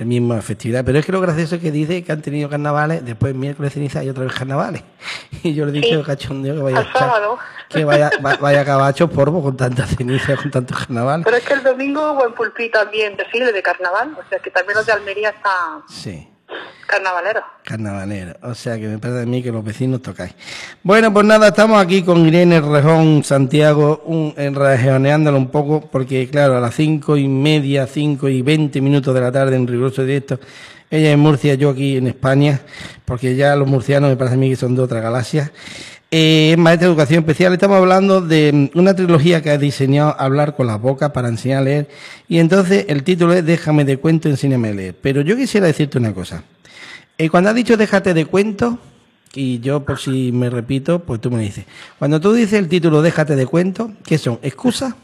el 0.01 0.07
mismo 0.07 0.41
festividad. 0.43 0.85
Pero 0.85 0.99
es 0.99 1.07
que 1.07 1.13
lo 1.13 1.21
gracioso 1.21 1.57
es 1.57 1.61
que 1.61 1.71
dice 1.71 2.03
que 2.03 2.11
han 2.11 2.23
tenido 2.23 2.49
carnavales, 2.49 3.05
después 3.05 3.35
miércoles 3.35 3.73
ceniza 3.75 4.03
y 4.03 4.09
otra 4.09 4.25
vez 4.25 4.33
carnavales. 4.35 4.83
Y 5.43 5.55
yo 5.55 5.65
le 5.67 5.73
dije, 5.73 5.97
Sí. 5.97 6.03
cachondeo, 6.03 6.57
que 6.57 6.63
vaya, 6.63 6.87
sábado. 6.93 7.39
que 7.69 7.85
vaya, 7.85 8.11
va- 8.25 8.37
vaya 8.37 8.65
cabacho 8.65 9.09
porvo 9.09 9.43
con 9.43 9.57
tanta 9.57 9.87
ceniza, 9.87 10.37
con 10.37 10.51
tantos 10.51 10.79
carnavales. 10.79 11.25
Pero 11.25 11.37
es 11.37 11.45
que 11.45 11.55
el 11.55 11.63
domingo 11.63 12.13
hubo 12.13 12.27
en 12.27 12.33
Pulpí 12.35 12.71
también 12.71 13.17
desfile 13.17 13.53
de 13.53 13.63
carnaval, 13.63 14.17
o 14.19 14.29
sea 14.29 14.39
que 14.41 14.51
también 14.51 14.77
los 14.77 14.87
de 14.87 14.93
Almería 14.93 15.31
están 15.31 15.83
Sí. 15.89 16.27
Carnavaleros. 16.87 17.45
Carnavalero. 17.65 18.35
O 18.43 18.55
sea 18.55 18.77
que 18.79 18.89
me 18.89 18.99
parece 18.99 19.23
a 19.23 19.27
mí 19.27 19.43
que 19.43 19.53
los 19.53 19.65
vecinos 19.65 20.03
tocáis. 20.03 20.35
Bueno, 20.83 21.13
pues 21.13 21.25
nada, 21.25 21.49
estamos 21.49 21.81
aquí 21.81 22.03
con 22.03 22.27
Irene 22.27 22.61
Rejón 22.61 23.23
Santiago, 23.23 24.03
un, 24.07 24.35
un 24.37 25.51
poco, 25.51 25.81
porque 25.83 26.29
claro, 26.29 26.57
a 26.57 26.61
las 26.61 26.75
cinco 26.75 27.17
y 27.17 27.29
media, 27.29 27.87
cinco 27.87 28.29
y 28.29 28.43
veinte 28.43 28.81
minutos 28.81 29.15
de 29.15 29.21
la 29.21 29.31
tarde 29.31 29.57
en 29.57 29.67
riguroso 29.67 30.05
directo, 30.05 30.41
ella 30.91 31.13
en 31.13 31.21
Murcia, 31.21 31.55
yo 31.55 31.71
aquí 31.71 31.97
en 31.99 32.09
España, 32.09 32.61
porque 33.05 33.37
ya 33.37 33.55
los 33.55 33.69
murcianos 33.69 34.11
me 34.11 34.17
parece 34.17 34.35
a 34.35 34.39
mí 34.39 34.51
que 34.51 34.57
son 34.57 34.75
de 34.75 34.83
otra 34.83 35.01
galaxia. 35.01 35.53
Eh, 36.13 36.51
es 36.53 36.59
maestra 36.59 36.89
de 36.89 36.93
educación 36.93 37.21
especial. 37.21 37.53
Estamos 37.53 37.77
hablando 37.77 38.21
de 38.21 38.71
mm, 38.75 38.79
una 38.79 38.95
trilogía 38.95 39.43
que 39.43 39.51
ha 39.51 39.59
diseñado 39.59 40.17
Hablar 40.19 40.57
con 40.57 40.67
la 40.67 40.77
boca 40.77 41.13
para 41.13 41.29
enseñar 41.29 41.59
a 41.59 41.65
leer. 41.65 41.89
Y 42.29 42.39
entonces 42.41 42.87
el 42.89 43.05
título 43.05 43.33
es 43.35 43.45
Déjame 43.45 43.85
de 43.85 43.97
cuento, 43.99 44.29
enséñame 44.29 44.71
a 44.71 44.75
leer. 44.75 44.97
Pero 45.01 45.21
yo 45.21 45.37
quisiera 45.37 45.67
decirte 45.69 45.99
una 45.99 46.13
cosa. 46.13 46.43
Eh, 47.17 47.29
cuando 47.31 47.51
has 47.51 47.55
dicho 47.57 47.77
déjate 47.77 48.13
de 48.15 48.25
cuento, 48.27 48.79
y 49.35 49.61
yo 49.61 49.85
por 49.85 49.99
si 50.01 50.33
me 50.33 50.51
repito, 50.51 50.99
pues 51.01 51.21
tú 51.21 51.31
me 51.31 51.43
dices. 51.43 51.65
Cuando 51.99 52.21
tú 52.21 52.33
dices 52.33 52.55
el 52.59 52.69
título 52.69 53.03
déjate 53.03 53.37
de 53.37 53.47
cuento, 53.47 53.93
¿qué 54.05 54.19
son? 54.19 54.41
¿Excusas? 54.43 54.95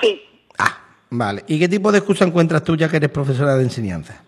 Sí, 0.00 0.22
Ah, 0.58 0.78
vale. 1.10 1.44
¿Y 1.48 1.58
qué 1.58 1.68
tipo 1.68 1.92
de 1.92 1.98
excusa 1.98 2.24
encuentras 2.24 2.64
tú 2.64 2.76
ya 2.76 2.88
que 2.88 2.96
eres 2.96 3.10
profesora 3.10 3.56
de 3.56 3.64
enseñanza? 3.64 4.22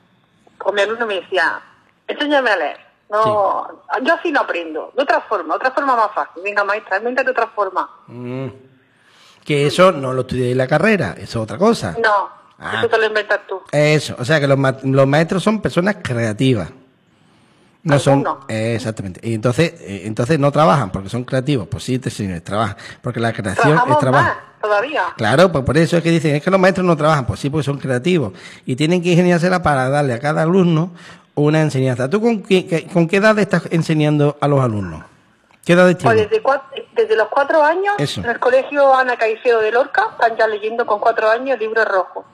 con 0.59 0.75
mi 0.75 0.81
alumno 0.81 1.07
me 1.07 1.17
decía, 1.17 1.61
enséñame 2.09 2.51
a 2.51 2.57
leer. 2.57 2.77
No, 3.25 3.83
yo 4.03 4.15
así 4.15 4.33
no 4.33 4.41
aprendo, 4.41 4.93
de 4.97 5.03
otra 5.03 5.21
forma, 5.23 5.55
otra 5.55 5.71
forma 5.71 5.95
más 5.97 6.11
fácil. 6.15 6.43
Venga, 6.43 6.65
maestra, 6.65 6.99
invéntate 6.99 7.31
otra 7.31 7.47
forma. 7.49 7.89
Mm. 8.09 8.47
Que 9.45 9.67
eso 9.67 9.93
no 9.93 10.13
lo 10.13 10.23
estudié 10.23 10.53
en 10.53 10.59
la 10.59 10.67
carrera, 10.67 11.13
eso 11.19 11.23
es 11.23 11.37
otra 11.37 11.59
cosa. 11.59 11.97
No, 12.03 12.29
Ah. 12.59 12.77
eso 12.79 12.89
te 12.89 12.99
lo 12.99 13.07
inventas 13.07 13.41
tú. 13.49 13.61
Eso, 13.73 14.15
o 14.19 14.25
sea 14.25 14.41
que 14.41 14.47
los, 14.47 14.57
ma- 14.57 14.77
los 14.85 15.07
maestros 15.07 15.43
son 15.43 15.61
personas 15.61 15.97
creativas. 16.03 16.71
No 17.83 17.99
son, 17.99 18.25
eh, 18.49 18.75
exactamente. 18.77 19.21
Y 19.29 19.35
entonces, 19.35 19.75
eh, 19.83 20.03
entonces 20.07 20.39
no 20.39 20.51
trabajan 20.51 20.91
porque 20.91 21.11
son 21.11 21.25
creativos. 21.25 21.69
Pues 21.69 21.85
sí, 21.85 21.99
te 21.99 22.09
señores, 22.09 22.43
trabajan. 22.43 22.77
Porque 23.03 23.21
la 23.21 23.33
creación 23.35 23.77
es 23.87 23.99
trabajo. 23.99 24.25
más 24.25 24.37
todavía. 24.63 25.03
Claro, 25.19 25.53
pues 25.53 25.65
por 25.65 25.77
eso 25.77 25.99
es 25.99 26.03
que 26.03 26.11
dicen, 26.11 26.35
es 26.37 26.43
que 26.43 26.51
los 26.51 26.59
maestros 26.59 26.87
no 26.87 26.97
trabajan, 26.97 27.27
pues 27.27 27.41
sí, 27.41 27.51
porque 27.51 27.65
son 27.65 27.77
creativos. 27.77 28.33
Y 28.65 28.77
tienen 28.77 29.03
que 29.03 29.11
ingeniársela 29.11 29.63
para 29.63 29.91
darle 29.91 30.15
a 30.15 30.19
cada 30.21 30.41
alumno 30.45 30.93
una 31.35 31.61
enseñanza. 31.61 32.09
¿Tú 32.09 32.21
con 32.21 32.43
qué, 32.43 32.87
con 32.93 33.07
qué 33.09 33.17
edad 33.17 33.39
estás 33.39 33.65
enseñando 33.71 34.37
a 34.41 34.49
los 34.49 34.61
alumnos? 34.61 35.03
¿Qué 35.65 35.73
edad 35.73 35.85
Pues 36.03 36.17
desde, 36.17 36.43
desde 36.95 37.17
los 37.17 37.29
cuatro 37.29 37.63
años, 37.63 37.95
Eso. 37.99 38.21
en 38.21 38.29
el 38.31 38.39
colegio 38.39 38.95
Ana 38.95 39.17
Caicedo 39.17 39.61
de 39.61 39.73
Lorca, 39.73 40.09
están 40.13 40.37
ya 40.37 40.47
leyendo 40.47 40.85
con 40.87 41.01
cuatro 41.01 41.29
años 41.31 41.59
libros 41.59 41.87
rojos. 41.89 42.25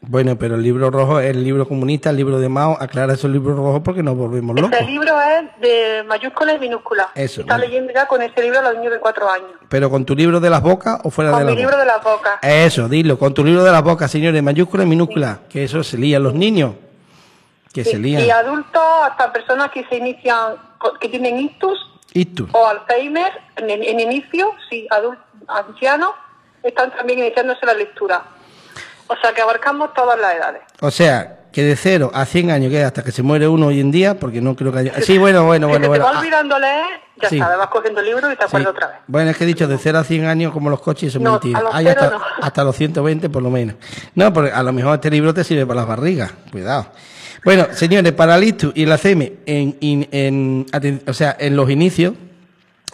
Bueno, 0.00 0.36
pero 0.38 0.54
el 0.54 0.62
libro 0.62 0.90
rojo 0.90 1.18
es 1.18 1.30
el 1.30 1.42
libro 1.42 1.66
comunista, 1.66 2.08
el 2.10 2.16
libro 2.16 2.38
de 2.38 2.48
Mao. 2.48 2.78
Aclara 2.80 3.14
esos 3.14 3.30
libros 3.30 3.56
rojos 3.56 3.82
porque 3.84 4.02
nos 4.02 4.16
volvemos 4.16 4.54
locos. 4.58 4.72
Este 4.72 4.86
libro 4.90 5.12
es 5.20 5.60
de 5.60 6.04
mayúsculas 6.04 6.56
y 6.56 6.58
minúsculas. 6.60 7.08
Eso, 7.16 7.40
Está 7.40 7.54
bueno. 7.56 7.68
leyendo 7.68 7.92
ya 7.92 8.06
con 8.06 8.22
ese 8.22 8.40
libro 8.40 8.60
a 8.60 8.62
los 8.62 8.76
niños 8.76 8.92
de 8.92 9.00
cuatro 9.00 9.28
años. 9.28 9.50
Pero 9.68 9.90
con 9.90 10.04
tu 10.04 10.14
libro 10.14 10.38
de 10.38 10.48
las 10.50 10.62
bocas 10.62 11.00
o 11.02 11.10
fuera 11.10 11.32
Con 11.32 11.40
de 11.40 11.44
mi 11.46 11.50
las 11.50 11.58
libro 11.58 11.72
bocas. 11.76 11.84
de 11.84 11.92
las 11.92 12.02
bocas. 12.04 12.38
Eso, 12.42 12.88
dilo, 12.88 13.18
con 13.18 13.34
tu 13.34 13.44
libro 13.44 13.64
de 13.64 13.72
las 13.72 13.82
bocas, 13.82 14.08
señores, 14.10 14.40
mayúscula 14.42 14.84
y 14.84 14.86
minúscula, 14.86 15.40
que 15.50 15.64
eso 15.64 15.82
se 15.82 15.98
lían 15.98 16.22
los 16.22 16.32
niños. 16.32 16.74
Que 17.72 17.84
Sí, 17.84 17.90
se 17.92 17.98
lían. 17.98 18.22
Y 18.22 18.30
adultos, 18.30 18.82
hasta 19.04 19.32
personas 19.32 19.70
que 19.70 19.84
se 19.86 19.96
inician, 19.96 20.54
que 21.00 21.08
tienen 21.08 21.38
ictus 21.40 21.78
o 22.52 22.66
Alzheimer 22.66 23.30
en, 23.56 23.70
en 23.70 24.00
inicio, 24.00 24.50
sí, 24.70 24.86
adultos, 24.90 25.22
ancianos, 25.46 26.10
están 26.62 26.90
también 26.90 27.18
iniciándose 27.20 27.64
la 27.66 27.74
lectura. 27.74 28.22
O 29.06 29.14
sea 29.16 29.32
que 29.32 29.40
abarcamos 29.42 29.92
todas 29.94 30.18
las 30.18 30.34
edades. 30.34 30.62
O 30.80 30.90
sea, 30.90 31.40
que 31.52 31.62
de 31.62 31.76
0 31.76 32.10
a 32.12 32.24
100 32.26 32.50
años, 32.50 32.70
que 32.70 32.82
hasta 32.82 33.02
que 33.02 33.12
se 33.12 33.22
muere 33.22 33.46
uno 33.48 33.66
hoy 33.68 33.80
en 33.80 33.90
día, 33.90 34.18
porque 34.18 34.40
no 34.40 34.54
creo 34.56 34.72
que 34.72 34.78
haya... 34.80 35.00
Sí, 35.00 35.16
bueno, 35.18 35.44
bueno, 35.44 35.66
Si 35.66 35.70
bueno, 35.70 35.84
se 35.84 35.88
bueno. 35.88 36.04
te 36.04 36.10
va 36.10 36.16
Ah, 36.16 36.20
olvidando 36.20 36.58
leer, 36.58 36.86
ya 37.22 37.28
sí. 37.28 37.38
sabes, 37.38 37.56
vas 37.58 37.68
cogiendo 37.68 38.00
el 38.00 38.06
libro 38.06 38.26
y 38.32 38.36
te 38.36 38.42
sí. 38.42 38.46
acuerdas 38.48 38.70
otra 38.72 38.86
vez. 38.88 38.96
Bueno, 39.06 39.30
es 39.30 39.36
que 39.36 39.44
he 39.44 39.46
dicho 39.46 39.66
de 39.68 39.78
0 39.78 39.98
a 39.98 40.04
100 40.04 40.26
años 40.26 40.52
como 40.52 40.68
los 40.70 40.80
coches, 40.80 41.08
eso 41.10 41.18
es 41.18 41.24
No, 41.24 41.32
mentira. 41.32 41.62
Hay 41.72 41.86
hasta, 41.88 42.10
no. 42.10 42.20
hasta 42.42 42.64
los 42.64 42.76
120 42.76 43.30
por 43.30 43.42
lo 43.42 43.50
menos. 43.50 43.76
No, 44.14 44.32
porque 44.32 44.50
a 44.50 44.62
lo 44.62 44.72
mejor 44.72 44.94
este 44.96 45.10
libro 45.10 45.32
te 45.32 45.42
sirve 45.44 45.64
para 45.66 45.80
las 45.80 45.88
barrigas, 45.88 46.32
cuidado. 46.50 46.86
Bueno, 47.44 47.66
señores, 47.72 48.12
para 48.12 48.36
el 48.36 48.44
ISTU 48.44 48.72
y 48.74 48.84
la 48.86 48.98
CM, 48.98 49.32
en, 49.46 49.76
en- 49.80 50.66
o 51.06 51.12
sea, 51.12 51.36
en 51.38 51.56
los 51.56 51.70
inicios, 51.70 52.14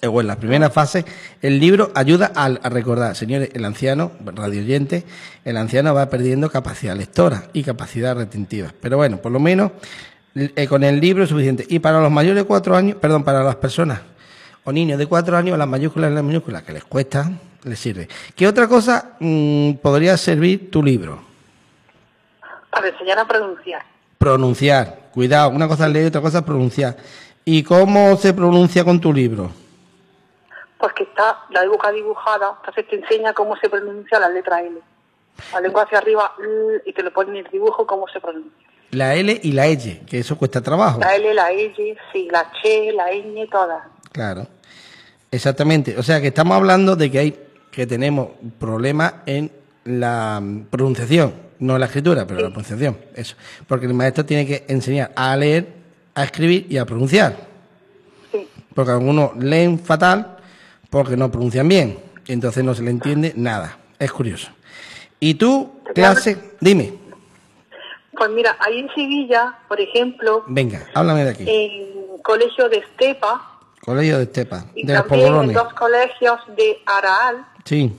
eh, 0.03 0.07
o 0.07 0.21
en 0.21 0.27
la 0.27 0.37
primera 0.37 0.71
fase, 0.71 1.05
el 1.41 1.59
libro 1.59 1.91
ayuda 1.95 2.31
al- 2.35 2.61
a, 2.63 2.69
recordar. 2.69 3.17
Señores, 3.17 3.51
el 3.55 3.65
anciano, 3.65 4.13
radio 4.25 4.61
oyente, 4.61 5.05
el 5.45 5.57
anciano 5.57 5.95
va 5.95 6.11
perdiendo 6.11 6.51
capacidad 6.51 6.95
lectora 6.97 7.45
y 7.53 7.63
capacidad 7.63 8.15
retentiva. 8.17 8.73
Pero 8.81 8.97
bueno, 8.99 9.17
por 9.19 9.33
lo 9.33 9.41
menos 9.41 9.73
eh, 10.35 10.67
con 10.69 10.85
el 10.85 11.01
libro 11.01 11.25
es 11.25 11.31
suficiente. 11.31 11.65
Y 11.69 11.79
para 11.79 12.01
los 12.01 12.11
mayores 12.11 12.43
de 12.43 12.45
cuatro 12.45 12.77
años, 12.77 12.97
perdón, 13.01 13.25
para 13.25 13.43
las 13.43 13.57
personas 13.57 14.01
o 14.65 14.73
niños 14.73 14.99
de 14.99 15.07
cuatro 15.07 15.37
años, 15.37 15.57
las 15.59 15.69
mayúsculas 15.69 16.11
y 16.11 16.15
las 16.15 16.25
minúsculas 16.25 16.63
que 16.63 16.73
les 16.75 16.85
cuesta, 16.85 17.31
les 17.65 17.79
sirve. 17.79 18.09
¿Qué 18.37 18.47
otra 18.47 18.69
cosa 18.69 19.13
mm, 19.21 19.75
podría 19.75 20.17
servir 20.17 20.71
tu 20.71 20.83
libro? 20.83 21.23
Para 22.71 22.89
enseñar 22.89 23.19
a 23.19 23.27
pronunciar. 23.27 23.83
Pronunciar. 24.25 25.11
Cuidado, 25.13 25.51
una 25.51 25.69
cosa 25.69 25.87
es 25.87 25.93
leer 25.93 26.07
y 26.07 26.09
otra 26.09 26.23
cosa 26.23 26.39
es 26.39 26.45
pronunciar. 26.45 26.97
¿Y 27.45 27.63
cómo 27.63 28.17
se 28.17 28.33
pronuncia 28.33 28.83
con 28.83 28.99
tu 28.99 29.13
libro? 29.13 29.51
Porque 30.79 31.03
está 31.03 31.41
la 31.51 31.69
boca 31.69 31.93
dibujada, 31.93 32.55
entonces 32.59 32.89
te 32.89 32.97
enseña 32.97 33.35
cómo 33.35 33.55
se 33.57 33.69
pronuncia 33.69 34.19
la 34.19 34.31
letra 34.31 34.63
L. 34.63 34.79
La 35.53 35.61
lengua 35.61 35.83
hacia 35.83 35.99
arriba 35.99 36.33
L, 36.39 36.83
y 36.87 36.95
te 36.95 37.03
lo 37.03 37.13
pone 37.13 37.39
en 37.39 37.45
el 37.45 37.53
dibujo 37.53 37.87
cómo 37.87 38.09
se 38.09 38.19
pronuncia. 38.19 38.51
La 38.93 39.15
L 39.15 39.41
y 39.43 39.53
la 39.53 39.67
L, 39.67 40.01
que 40.07 40.21
eso 40.21 40.39
cuesta 40.39 40.63
trabajo. 40.63 41.01
La 41.01 41.17
L, 41.17 41.35
la 41.35 41.51
L, 41.51 41.99
sí, 42.11 42.27
la 42.33 42.51
Che, 42.63 42.93
la 42.93 43.13
ñ, 43.13 43.47
todas. 43.51 43.83
Claro. 44.11 44.47
Exactamente. 45.31 45.99
O 45.99 46.03
sea 46.03 46.23
que 46.23 46.29
estamos 46.29 46.57
hablando 46.57 46.97
de 46.97 47.11
que 47.11 47.19
hay 47.19 47.39
que 47.71 47.87
tenemos 47.87 48.29
problemas 48.59 49.17
en 49.27 49.53
la 49.85 50.41
mm, 50.41 50.65
pronunciación, 50.71 51.35
no 51.65 51.79
la 51.79 51.87
escritura, 51.87 52.27
pero 52.27 52.41
la 52.41 52.49
pronunciación. 52.49 52.97
Eso. 53.15 53.37
Porque 53.67 53.87
el 53.87 53.95
maestro 53.95 54.25
tiene 54.25 54.47
que 54.47 54.65
enseñar 54.69 55.13
a 55.17 55.37
leer, 55.37 55.67
a 56.15 56.25
escribir 56.25 56.67
y 56.69 56.77
a 56.77 56.85
pronunciar. 56.85 57.37
Sí. 58.31 58.49
Porque 58.75 58.93
algunos 58.93 59.37
leen 59.37 59.79
fatal 59.79 60.37
porque 60.91 61.17
no 61.17 61.31
pronuncian 61.31 61.69
bien. 61.69 61.99
Entonces 62.27 62.63
no 62.65 62.75
se 62.75 62.83
le 62.83 62.91
entiende 62.91 63.33
nada. 63.37 63.79
Es 63.99 64.13
curioso. 64.13 64.51
Y 65.21 65.35
tú, 65.35 65.81
clase, 65.95 66.53
dime. 66.61 66.95
Pues 68.17 68.31
mira, 68.31 68.57
ahí 68.61 68.79
en 68.79 68.89
Sevilla, 68.95 69.59
por 69.67 69.81
ejemplo, 69.81 70.45
Venga, 70.47 70.87
háblame 70.95 71.25
de 71.25 71.31
aquí. 71.31 71.45
en 71.49 72.23
colegio 72.23 72.69
de 72.69 72.79
Estepa 72.79 73.55
Colegio 73.85 74.17
de 74.17 74.23
Estepa, 74.23 74.65
y 74.75 74.87
de 74.87 74.95
los 74.95 75.07
también 75.07 75.35
en 75.35 75.53
dos 75.53 75.75
colegios 75.75 76.41
de 76.57 76.79
Araal 76.87 77.47
Sí, 77.65 77.93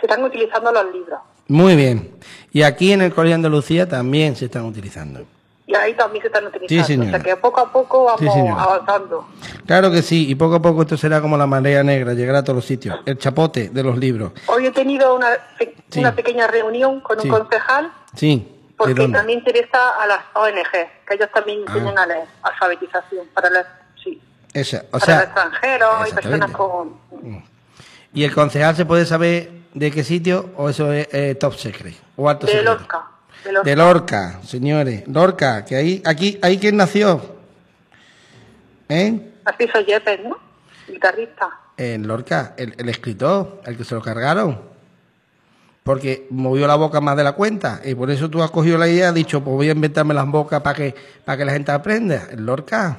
se 0.00 0.06
están 0.06 0.24
utilizando 0.24 0.72
los 0.72 0.92
libros. 0.92 1.20
Muy 1.52 1.76
bien. 1.76 2.10
Y 2.52 2.62
aquí 2.62 2.92
en 2.92 3.02
el 3.02 3.14
Colegio 3.14 3.30
de 3.32 3.46
Andalucía 3.46 3.88
también 3.88 4.36
se 4.36 4.46
están 4.46 4.64
utilizando. 4.64 5.24
Y 5.66 5.74
ahí 5.74 5.94
también 5.94 6.20
se 6.22 6.26
están 6.28 6.44
utilizando. 6.46 6.84
señora. 6.84 7.08
o 7.08 7.10
sea 7.12 7.20
que 7.20 7.36
poco 7.36 7.60
a 7.60 7.72
poco 7.72 8.04
vamos 8.04 8.20
Sí, 8.20 8.28
avanzando. 8.48 9.26
Claro 9.64 9.90
que 9.90 10.02
sí, 10.02 10.28
y 10.28 10.34
poco 10.34 10.56
a 10.56 10.62
poco 10.62 10.82
esto 10.82 10.96
será 10.98 11.20
como 11.22 11.36
la 11.38 11.46
marea 11.46 11.82
negra, 11.82 12.12
llegará 12.12 12.38
a 12.40 12.44
todos 12.44 12.56
los 12.56 12.64
sitios. 12.66 12.98
El 13.06 13.16
chapote 13.16 13.70
de 13.70 13.82
los 13.82 13.96
libros. 13.96 14.32
Hoy 14.46 14.66
he 14.66 14.70
tenido 14.72 15.14
una, 15.14 15.28
Sí. 15.88 16.00
una 16.00 16.14
pequeña 16.14 16.46
reunión 16.46 17.00
con 17.00 17.18
Sí. 17.20 17.28
un 17.30 17.38
concejal 17.38 17.90
Sí, 18.14 18.36
¿de 18.36 18.74
porque 18.76 19.08
también 19.08 19.38
interesa 19.38 19.90
a 20.02 20.06
las 20.06 20.20
ONG, 20.34 20.72
que 21.06 21.14
ellos 21.14 21.28
también 21.32 21.60
Ah. 21.68 22.02
a 22.02 22.06
leer, 22.06 22.24
alfabetización, 22.42 23.26
para 23.32 23.48
leer, 23.48 23.66
sí, 24.02 24.20
Esa, 24.52 24.84
o 24.88 24.98
para 24.98 25.04
sea, 25.06 25.14
los 25.16 25.24
extranjeros 25.24 26.08
y 26.10 26.12
personas 26.14 26.50
con... 26.50 26.92
¿Y 28.12 28.24
el 28.24 28.34
concejal 28.34 28.76
se 28.76 28.84
puede 28.84 29.06
saber 29.06 29.61
de 29.74 29.90
qué 29.90 30.04
sitio 30.04 30.50
o 30.56 30.68
eso 30.68 30.92
es 30.92 31.08
eh, 31.12 31.34
top 31.34 31.54
secret? 31.54 31.94
¿O 32.16 32.28
alto 32.28 32.46
De 32.46 32.52
secreto? 32.52 32.74
Lorca. 32.74 33.04
De 33.44 33.52
Lorca. 33.52 33.70
De 33.70 33.76
Lorca, 33.76 34.40
señores. 34.44 35.04
Lorca, 35.08 35.64
que 35.64 35.76
ahí, 35.76 36.02
aquí, 36.04 36.38
ahí 36.42 36.58
quién 36.58 36.76
nació. 36.76 37.20
¿Eh? 38.88 39.32
Narciso 39.44 39.80
Yepes, 39.80 40.20
¿no? 40.24 40.36
Guitarrista. 40.88 41.48
En 41.76 42.06
Lorca, 42.06 42.54
el, 42.56 42.74
el 42.78 42.88
escritor, 42.88 43.62
el 43.64 43.76
que 43.76 43.84
se 43.84 43.94
lo 43.94 44.02
cargaron. 44.02 44.60
porque 45.82 46.28
movió 46.30 46.66
la 46.68 46.76
boca 46.76 47.00
más 47.00 47.16
de 47.16 47.24
la 47.24 47.32
cuenta 47.32 47.80
y 47.84 47.94
por 47.96 48.08
eso 48.10 48.28
tú 48.30 48.40
has 48.42 48.50
cogido 48.52 48.78
la 48.78 48.86
idea, 48.88 49.08
has 49.08 49.14
dicho, 49.14 49.42
pues 49.42 49.56
voy 49.56 49.68
a 49.68 49.72
inventarme 49.72 50.14
las 50.14 50.26
bocas 50.28 50.60
para 50.60 50.76
que, 50.76 50.94
para 51.24 51.38
que 51.38 51.44
la 51.44 51.52
gente 51.52 51.72
aprenda. 51.72 52.28
El 52.30 52.46
Lorca, 52.46 52.98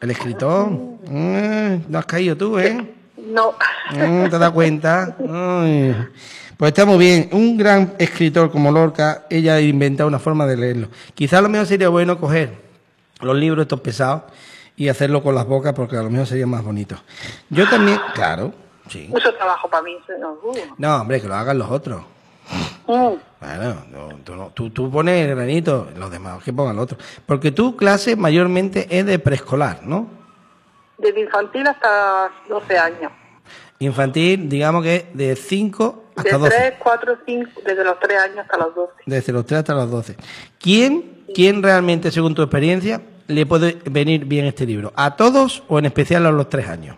el 0.00 0.10
escritor, 0.10 0.68
Mm, 1.08 1.84
no 1.88 1.98
has 1.98 2.06
caído 2.06 2.36
tú, 2.36 2.58
¿eh? 2.58 2.94
No. 3.28 3.52
Mm, 3.92 4.28
¿Te 4.30 4.38
das 4.38 4.50
cuenta? 4.50 5.16
Ay. 5.20 5.94
Pues 6.56 6.70
está 6.72 6.84
muy 6.84 6.98
bien. 6.98 7.28
Un 7.32 7.56
gran 7.56 7.94
escritor 7.98 8.50
como 8.50 8.72
Lorca, 8.72 9.26
ella 9.30 9.54
ha 9.54 9.60
inventado 9.60 10.08
una 10.08 10.18
forma 10.18 10.46
de 10.46 10.56
leerlo. 10.56 10.88
Quizás 11.14 11.38
a 11.38 11.42
lo 11.42 11.48
mejor 11.48 11.66
sería 11.66 11.88
bueno 11.88 12.18
coger 12.18 12.52
los 13.20 13.36
libros 13.36 13.62
estos 13.62 13.80
pesados 13.80 14.22
y 14.76 14.88
hacerlo 14.88 15.22
con 15.22 15.34
las 15.34 15.46
bocas 15.46 15.72
porque 15.74 15.96
a 15.96 16.02
lo 16.02 16.10
mejor 16.10 16.26
sería 16.26 16.46
más 16.46 16.64
bonito. 16.64 16.96
Yo 17.50 17.68
también, 17.68 17.98
claro, 18.14 18.52
sí. 18.88 19.06
Mucho 19.08 19.32
trabajo 19.34 19.68
para 19.68 19.82
mí. 19.82 19.96
No, 20.78 20.96
hombre, 21.00 21.20
que 21.20 21.28
lo 21.28 21.34
hagan 21.34 21.58
los 21.58 21.70
otros. 21.70 22.02
Mm. 22.86 23.14
Bueno, 23.40 23.76
no, 23.92 24.08
tú, 24.24 24.34
no- 24.34 24.50
tú, 24.54 24.70
tú 24.70 24.90
pones 24.90 25.28
el 25.28 25.36
granito, 25.36 25.88
los 25.96 26.10
demás 26.10 26.42
que 26.42 26.52
pongan 26.52 26.74
los 26.76 26.84
otros. 26.84 27.00
Porque 27.26 27.52
tu 27.52 27.76
clase 27.76 28.16
mayormente 28.16 28.86
es 28.90 29.04
de 29.06 29.18
preescolar, 29.18 29.80
¿no? 29.84 30.17
Desde 30.98 31.20
infantil 31.20 31.66
hasta 31.66 32.30
12 32.48 32.78
años. 32.78 33.12
Infantil, 33.80 34.48
digamos 34.48 34.82
que 34.82 35.08
de 35.14 35.36
5 35.36 36.04
De 36.16 36.20
hasta 36.22 36.38
12. 36.38 36.56
3, 36.56 36.74
4, 36.80 37.18
5, 37.26 37.50
desde 37.64 37.84
los 37.84 37.98
3 38.00 38.18
años 38.20 38.38
hasta 38.38 38.56
los 38.58 38.74
12. 38.74 38.92
Desde 39.06 39.32
los 39.32 39.46
3 39.46 39.58
hasta 39.60 39.74
los 39.74 39.90
12. 39.90 40.16
¿Quién, 40.58 41.24
¿Quién 41.34 41.62
realmente, 41.62 42.10
según 42.10 42.34
tu 42.34 42.42
experiencia, 42.42 43.00
le 43.28 43.46
puede 43.46 43.78
venir 43.84 44.24
bien 44.24 44.46
este 44.46 44.66
libro? 44.66 44.92
¿A 44.96 45.14
todos 45.14 45.62
o 45.68 45.78
en 45.78 45.84
especial 45.86 46.26
a 46.26 46.32
los 46.32 46.48
3 46.48 46.68
años? 46.68 46.96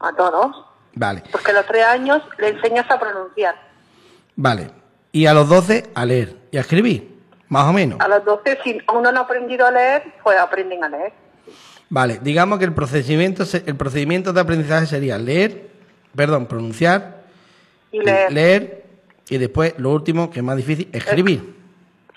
A 0.00 0.12
todos. 0.12 0.64
Vale, 0.94 1.22
Porque 1.30 1.50
a 1.50 1.54
los 1.54 1.66
3 1.66 1.84
años 1.86 2.22
le 2.38 2.48
enseñas 2.48 2.90
a 2.90 2.98
pronunciar. 2.98 3.54
vale. 4.34 4.70
Y 5.12 5.24
a 5.26 5.32
los 5.32 5.48
12 5.48 5.90
a 5.94 6.04
leer 6.04 6.36
y 6.50 6.58
a 6.58 6.60
escribir, 6.60 7.16
más 7.48 7.64
o 7.66 7.72
menos. 7.72 7.98
A 8.00 8.08
los 8.08 8.22
12, 8.24 8.58
si 8.62 8.78
aún 8.86 9.02
no 9.02 9.08
han 9.08 9.16
aprendido 9.16 9.66
a 9.66 9.70
leer, 9.70 10.02
pues 10.22 10.36
aprenden 10.38 10.84
a 10.84 10.90
leer. 10.90 11.12
Vale, 11.88 12.18
digamos 12.22 12.58
que 12.58 12.64
el 12.64 12.72
procedimiento, 12.72 13.44
el 13.64 13.76
procedimiento 13.76 14.32
de 14.32 14.40
aprendizaje 14.40 14.86
sería 14.86 15.18
leer, 15.18 15.68
perdón, 16.14 16.46
pronunciar, 16.46 17.24
Y 17.92 18.00
leer. 18.00 18.32
leer 18.32 18.84
y 19.28 19.38
después, 19.38 19.74
lo 19.78 19.90
último, 19.92 20.30
que 20.30 20.40
es 20.40 20.44
más 20.44 20.56
difícil, 20.56 20.88
escribir. 20.92 21.54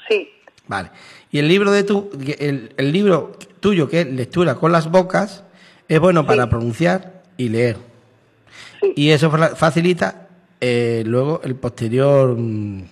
Sí. 0.08 0.30
Vale. 0.68 0.90
Y 1.32 1.40
el 1.40 1.48
libro 1.48 1.72
de 1.72 1.84
tu, 1.84 2.10
el, 2.40 2.74
el 2.78 2.92
libro 2.92 3.34
tuyo 3.60 3.88
que 3.88 4.02
es 4.02 4.08
lectura 4.08 4.56
con 4.56 4.72
las 4.72 4.90
bocas 4.90 5.44
es 5.88 6.00
bueno 6.00 6.26
para 6.26 6.50
pronunciar 6.50 7.22
y 7.38 7.50
leer. 7.50 7.78
Sí. 8.82 8.94
Y 8.96 9.10
eso 9.12 9.30
fa- 9.30 9.56
facilita 9.56 10.28
eh, 10.62 11.04
luego 11.06 11.42
el 11.44 11.56
posterior 11.56 12.36
mm, 12.38 12.84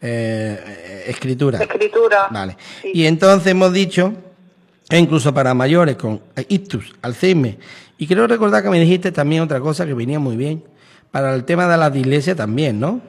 eh, 0.00 1.04
escritura. 1.06 1.58
Escritura. 1.62 2.28
Vale. 2.30 2.56
Sí. 2.82 2.90
Y 2.94 3.06
entonces 3.06 3.48
hemos 3.48 3.72
dicho 3.72 4.14
que 4.88 4.98
incluso 4.98 5.32
para 5.32 5.54
mayores 5.54 5.96
con 5.96 6.20
ictus, 6.48 6.94
Alzheimer, 7.02 7.58
y 7.96 8.06
quiero 8.06 8.26
recordar 8.26 8.62
que 8.62 8.70
me 8.70 8.78
dijiste 8.80 9.12
también 9.12 9.42
otra 9.42 9.60
cosa 9.60 9.86
que 9.86 9.94
venía 9.94 10.18
muy 10.18 10.36
bien, 10.36 10.64
para 11.10 11.34
el 11.34 11.44
tema 11.44 11.66
de 11.68 11.76
la 11.76 11.90
dislexia 11.90 12.34
también, 12.34 12.80
¿no? 12.80 13.00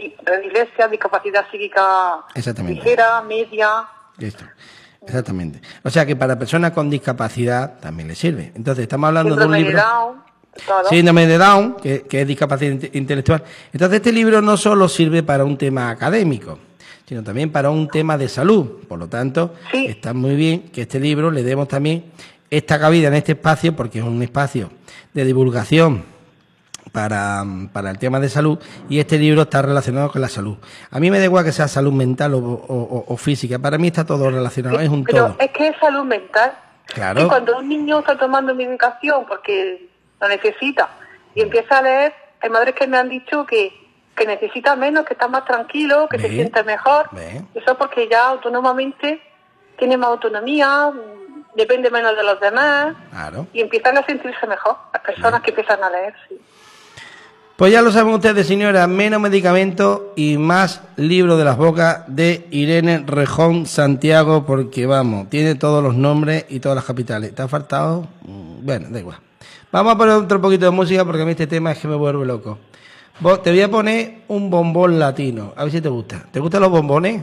Sí. 0.00 0.14
La 0.26 0.38
dislexia, 0.38 0.88
discapacidad 0.88 1.44
psíquica 1.50 2.24
Exactamente. 2.34 2.82
ligera, 2.82 3.22
media. 3.22 3.84
Esto. 4.18 4.44
Exactamente. 5.04 5.60
O 5.82 5.90
sea 5.90 6.06
que 6.06 6.14
para 6.16 6.38
personas 6.38 6.70
con 6.70 6.88
discapacidad 6.88 7.78
también 7.80 8.08
le 8.08 8.14
sirve. 8.14 8.52
Entonces 8.54 8.82
estamos 8.82 9.08
hablando 9.08 9.34
de 9.34 9.46
un 9.46 9.52
síndrome 9.52 9.58
de 9.58 9.64
libro... 9.64 9.82
Down, 9.82 10.22
todo. 10.66 10.88
Síndrome 10.88 11.26
de 11.26 11.38
Down, 11.38 11.76
que, 11.82 12.02
que 12.02 12.20
es 12.22 12.26
discapacidad 12.26 12.72
inte- 12.72 12.90
intelectual. 12.92 13.42
Entonces 13.72 13.96
este 13.96 14.12
libro 14.12 14.40
no 14.40 14.56
solo 14.56 14.88
sirve 14.88 15.22
para 15.22 15.44
un 15.44 15.58
tema 15.58 15.90
académico, 15.90 16.58
sino 17.12 17.22
también 17.22 17.52
para 17.52 17.68
un 17.68 17.88
tema 17.88 18.16
de 18.16 18.26
salud. 18.26 18.86
Por 18.88 18.98
lo 18.98 19.06
tanto, 19.06 19.52
Sí. 19.70 19.84
está 19.84 20.14
muy 20.14 20.34
bien 20.34 20.70
que 20.70 20.80
este 20.80 20.98
libro 20.98 21.30
le 21.30 21.42
demos 21.42 21.68
también 21.68 22.04
esta 22.48 22.78
cabida 22.80 23.08
en 23.08 23.14
este 23.14 23.32
espacio, 23.32 23.76
porque 23.76 23.98
es 23.98 24.04
un 24.04 24.22
espacio 24.22 24.70
de 25.12 25.26
divulgación 25.26 26.04
para, 26.90 27.44
para 27.70 27.90
el 27.90 27.98
tema 27.98 28.18
de 28.18 28.30
salud 28.30 28.58
y 28.88 28.98
este 28.98 29.18
libro 29.18 29.42
está 29.42 29.60
relacionado 29.60 30.10
con 30.10 30.22
la 30.22 30.28
salud. 30.30 30.56
A 30.90 30.98
mí 31.00 31.10
me 31.10 31.18
da 31.18 31.26
igual 31.26 31.44
que 31.44 31.52
sea 31.52 31.68
salud 31.68 31.92
mental 31.92 32.32
o, 32.32 32.38
o- 32.38 32.42
o- 32.48 33.04
o 33.08 33.16
física, 33.18 33.58
para 33.58 33.76
mí 33.76 33.88
está 33.88 34.06
todo 34.06 34.30
relacionado, 34.30 34.80
es 34.80 34.88
un 34.88 35.04
Pero 35.04 35.26
todo. 35.26 35.36
es 35.38 35.50
que 35.50 35.68
es 35.68 35.76
salud 35.78 36.04
mental. 36.04 36.52
Claro. 36.86 37.22
Y 37.24 37.28
cuando 37.28 37.58
un 37.58 37.68
niño 37.68 37.98
está 37.98 38.16
tomando 38.16 38.54
medicación 38.54 39.26
porque 39.28 39.86
lo 40.18 40.28
necesita 40.28 40.88
y 41.34 41.42
empieza 41.42 41.76
a 41.78 41.82
leer, 41.82 42.12
hay 42.40 42.48
madres 42.48 42.74
que 42.74 42.86
me 42.86 42.96
han 42.96 43.10
dicho 43.10 43.44
que, 43.44 43.70
que 44.16 44.26
necesita 44.26 44.76
menos, 44.76 45.04
que 45.04 45.14
está 45.14 45.28
más 45.28 45.44
tranquilo, 45.44 46.06
que 46.10 46.18
se 46.18 46.28
Ve. 46.28 46.34
siente 46.34 46.62
mejor. 46.64 47.08
Eso 47.54 47.76
porque 47.78 48.08
ya 48.10 48.28
autónomamente 48.28 49.20
tiene 49.78 49.96
más 49.96 50.10
autonomía, 50.10 50.92
depende 51.56 51.90
menos 51.90 52.16
de 52.16 52.22
los 52.22 52.40
demás 52.40 52.94
Claro. 53.10 53.46
y 53.52 53.60
empiezan 53.60 53.96
a 53.98 54.04
sentirse 54.06 54.46
mejor. 54.46 54.76
Las 54.92 55.02
personas 55.02 55.40
que 55.42 55.50
empiezan 55.50 55.82
a 55.82 55.90
leer, 55.90 56.14
sí. 56.28 56.38
Pues 57.56 57.70
ya 57.72 57.82
lo 57.82 57.92
saben 57.92 58.14
ustedes, 58.14 58.46
señora, 58.46 58.86
menos 58.86 59.20
medicamentos 59.20 60.00
y 60.16 60.36
más 60.38 60.82
libro 60.96 61.36
de 61.36 61.44
las 61.44 61.56
bocas 61.56 62.02
de 62.08 62.46
Irene 62.50 63.04
Rejón 63.06 63.66
Santiago, 63.66 64.44
porque 64.46 64.86
vamos, 64.86 65.28
tiene 65.30 65.54
todos 65.54 65.82
los 65.82 65.94
nombres 65.94 66.46
y 66.48 66.60
todas 66.60 66.74
las 66.76 66.84
capitales. 66.84 67.34
¿Te 67.34 67.42
ha 67.42 67.48
faltado? 67.48 68.08
Mm, 68.22 68.64
Bueno, 68.64 68.86
da 68.90 68.98
igual. 68.98 69.18
Vamos 69.70 69.94
a 69.94 69.98
poner 69.98 70.14
otro 70.16 70.40
poquito 70.40 70.64
de 70.64 70.70
música 70.70 71.04
porque 71.04 71.22
a 71.22 71.24
mí 71.24 71.30
este 71.32 71.46
tema 71.46 71.72
es 71.72 71.78
que 71.78 71.88
me 71.88 71.94
vuelve 71.96 72.24
loco. 72.26 72.58
Te 73.22 73.50
voy 73.50 73.60
a 73.60 73.70
poner 73.70 74.22
un 74.26 74.50
bombón 74.50 74.98
latino, 74.98 75.52
a 75.54 75.62
ver 75.62 75.72
si 75.72 75.80
te 75.80 75.88
gusta. 75.88 76.24
¿Te 76.32 76.40
gustan 76.40 76.60
los 76.60 76.72
bombones? 76.72 77.22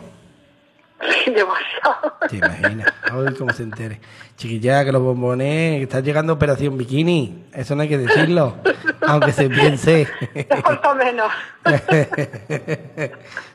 Demasiado. 1.26 2.14
Te 2.30 2.38
imaginas, 2.38 2.94
a 3.04 3.18
ver 3.18 3.36
cómo 3.36 3.52
se 3.52 3.64
entere. 3.64 4.00
Chiquilla, 4.38 4.86
que 4.86 4.94
los 4.94 5.02
bombones, 5.02 5.82
está 5.82 6.00
llegando 6.00 6.32
Operación 6.32 6.78
Bikini, 6.78 7.48
eso 7.54 7.76
no 7.76 7.82
hay 7.82 7.90
que 7.90 7.98
decirlo, 7.98 8.56
aunque 9.02 9.34
se 9.34 9.50
piense. 9.50 10.08
Falta 10.64 10.94
menos. 10.96 11.30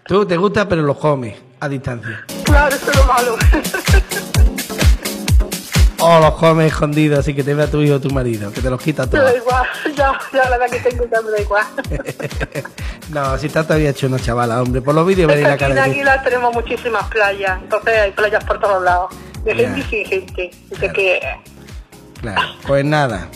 Tú 0.07 0.26
te 0.26 0.37
gusta, 0.37 0.68
pero 0.68 0.83
los 0.83 0.98
comes 0.98 1.37
a 1.61 1.68
distancia. 1.68 2.26
claro, 2.44 2.76
eso 2.76 2.90
es 2.90 2.96
lo 2.98 3.04
malo. 3.07 3.37
O 6.06 6.20
los 6.20 6.34
comes 6.34 6.72
escondidos, 6.72 7.18
así 7.20 7.34
que 7.34 7.42
te 7.42 7.54
vea 7.54 7.66
tu 7.70 7.80
hijo 7.80 7.94
o 7.96 8.00
tu 8.00 8.10
marido, 8.10 8.52
que 8.52 8.60
te 8.60 8.68
los 8.70 8.80
quita 8.80 9.04
Me 9.06 9.08
todos. 9.12 9.24
da 9.24 9.36
igual, 9.36 9.66
ya, 9.96 10.12
ya 10.32 10.50
la 10.50 10.56
edad 10.56 10.70
que 10.70 10.80
tengo 10.80 11.04
ya 11.10 11.20
me 11.22 11.30
da 11.30 11.40
igual. 11.40 11.64
No, 13.10 13.36
si 13.38 13.48
está 13.48 13.62
todavía 13.62 13.90
hecho 13.90 14.06
una 14.06 14.18
chavala, 14.18 14.62
hombre. 14.62 14.80
Por 14.80 14.94
los 14.94 15.06
vídeos 15.06 15.28
veréis 15.28 15.46
la 15.46 15.54
aquí 15.54 15.60
cara 15.60 15.74
en 15.74 15.76
de 15.76 15.84
ti. 15.84 15.90
Águila 16.00 16.22
tenemos 16.22 16.54
muchísimas 16.54 17.06
playas, 17.08 17.60
entonces 17.62 17.98
hay 17.98 18.12
playas 18.12 18.42
por 18.44 18.58
todos 18.58 18.82
lados. 18.82 19.14
De 19.44 19.54
gente 19.54 19.80
y 19.80 19.82
sin 19.82 20.06
gente. 20.06 20.50
Que 20.92 21.20
Claro, 22.20 22.40
pues 22.66 22.84
nada. 22.84 23.28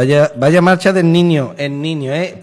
Vaya, 0.00 0.32
vaya 0.34 0.62
marcha 0.62 0.94
del 0.94 1.12
niño, 1.12 1.54
el 1.58 1.82
niño, 1.82 2.14
¿eh? 2.14 2.38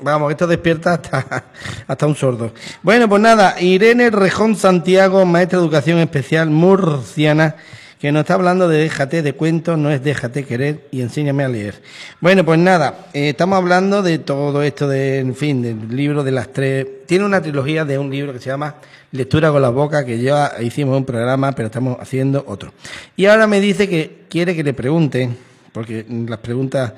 Vamos, 0.00 0.30
esto 0.30 0.46
despierta 0.46 0.92
hasta, 0.94 1.46
hasta 1.88 2.06
un 2.06 2.14
sordo. 2.14 2.52
Bueno, 2.80 3.08
pues 3.08 3.20
nada, 3.20 3.60
Irene 3.60 4.08
Rejón 4.08 4.54
Santiago, 4.54 5.26
maestra 5.26 5.58
de 5.58 5.64
educación 5.64 5.98
especial 5.98 6.50
murciana, 6.50 7.56
que 7.98 8.12
nos 8.12 8.20
está 8.20 8.34
hablando 8.34 8.68
de 8.68 8.78
déjate 8.78 9.22
de 9.22 9.32
cuentos, 9.32 9.76
no 9.76 9.90
es 9.90 10.04
déjate 10.04 10.44
querer 10.44 10.86
y 10.92 11.00
enséñame 11.00 11.42
a 11.42 11.48
leer. 11.48 11.82
Bueno, 12.20 12.44
pues 12.44 12.60
nada, 12.60 13.08
eh, 13.12 13.30
estamos 13.30 13.56
hablando 13.56 14.02
de 14.02 14.20
todo 14.20 14.62
esto, 14.62 14.86
de, 14.86 15.18
en 15.18 15.34
fin, 15.34 15.60
del 15.60 15.88
libro 15.88 16.22
de 16.22 16.30
las 16.30 16.52
tres. 16.52 16.86
Tiene 17.06 17.24
una 17.24 17.42
trilogía 17.42 17.84
de 17.84 17.98
un 17.98 18.10
libro 18.10 18.32
que 18.32 18.38
se 18.38 18.50
llama 18.50 18.76
Lectura 19.10 19.50
con 19.50 19.60
la 19.60 19.70
boca, 19.70 20.04
que 20.06 20.20
ya 20.20 20.52
hicimos 20.60 20.96
un 20.96 21.04
programa, 21.04 21.50
pero 21.50 21.66
estamos 21.66 21.96
haciendo 21.98 22.44
otro. 22.46 22.72
Y 23.16 23.26
ahora 23.26 23.48
me 23.48 23.58
dice 23.60 23.88
que 23.88 24.20
quiere 24.28 24.54
que 24.54 24.62
le 24.62 24.72
pregunte, 24.72 25.30
porque 25.74 26.06
las 26.08 26.38
preguntas 26.38 26.94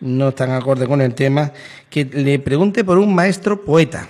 no 0.00 0.28
están 0.28 0.50
acorde 0.50 0.86
con 0.86 1.00
el 1.00 1.14
tema, 1.14 1.52
que 1.88 2.04
le 2.04 2.38
pregunte 2.40 2.84
por 2.84 2.98
un 2.98 3.14
maestro 3.14 3.64
poeta. 3.64 4.06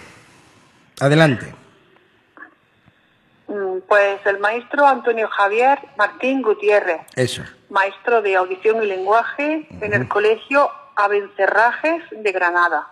Adelante. 0.98 1.54
Mm, 3.46 3.78
Pues 3.86 4.18
el 4.24 4.38
maestro 4.40 4.86
Antonio 4.86 5.28
Javier 5.28 5.78
Martín 5.96 6.42
Gutiérrez, 6.42 7.02
Eso. 7.14 7.42
maestro 7.70 8.22
de 8.22 8.34
audición 8.36 8.82
y 8.82 8.86
lenguaje 8.86 9.68
en 9.80 9.92
el 9.94 10.08
colegio 10.08 10.70
Abencerrajes 10.96 12.02
de 12.10 12.32
Granada. 12.32 12.88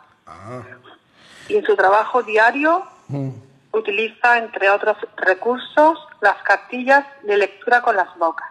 Y 1.49 1.57
en 1.57 1.65
su 1.65 1.75
trabajo 1.75 2.23
diario 2.23 2.85
Mm. 3.09 3.31
utiliza, 3.73 4.39
entre 4.39 4.69
otros 4.71 4.97
recursos, 5.17 5.99
las 6.21 6.37
cartillas 6.43 7.05
de 7.23 7.37
lectura 7.39 7.81
con 7.83 7.97
las 7.97 8.15
bocas. 8.19 8.49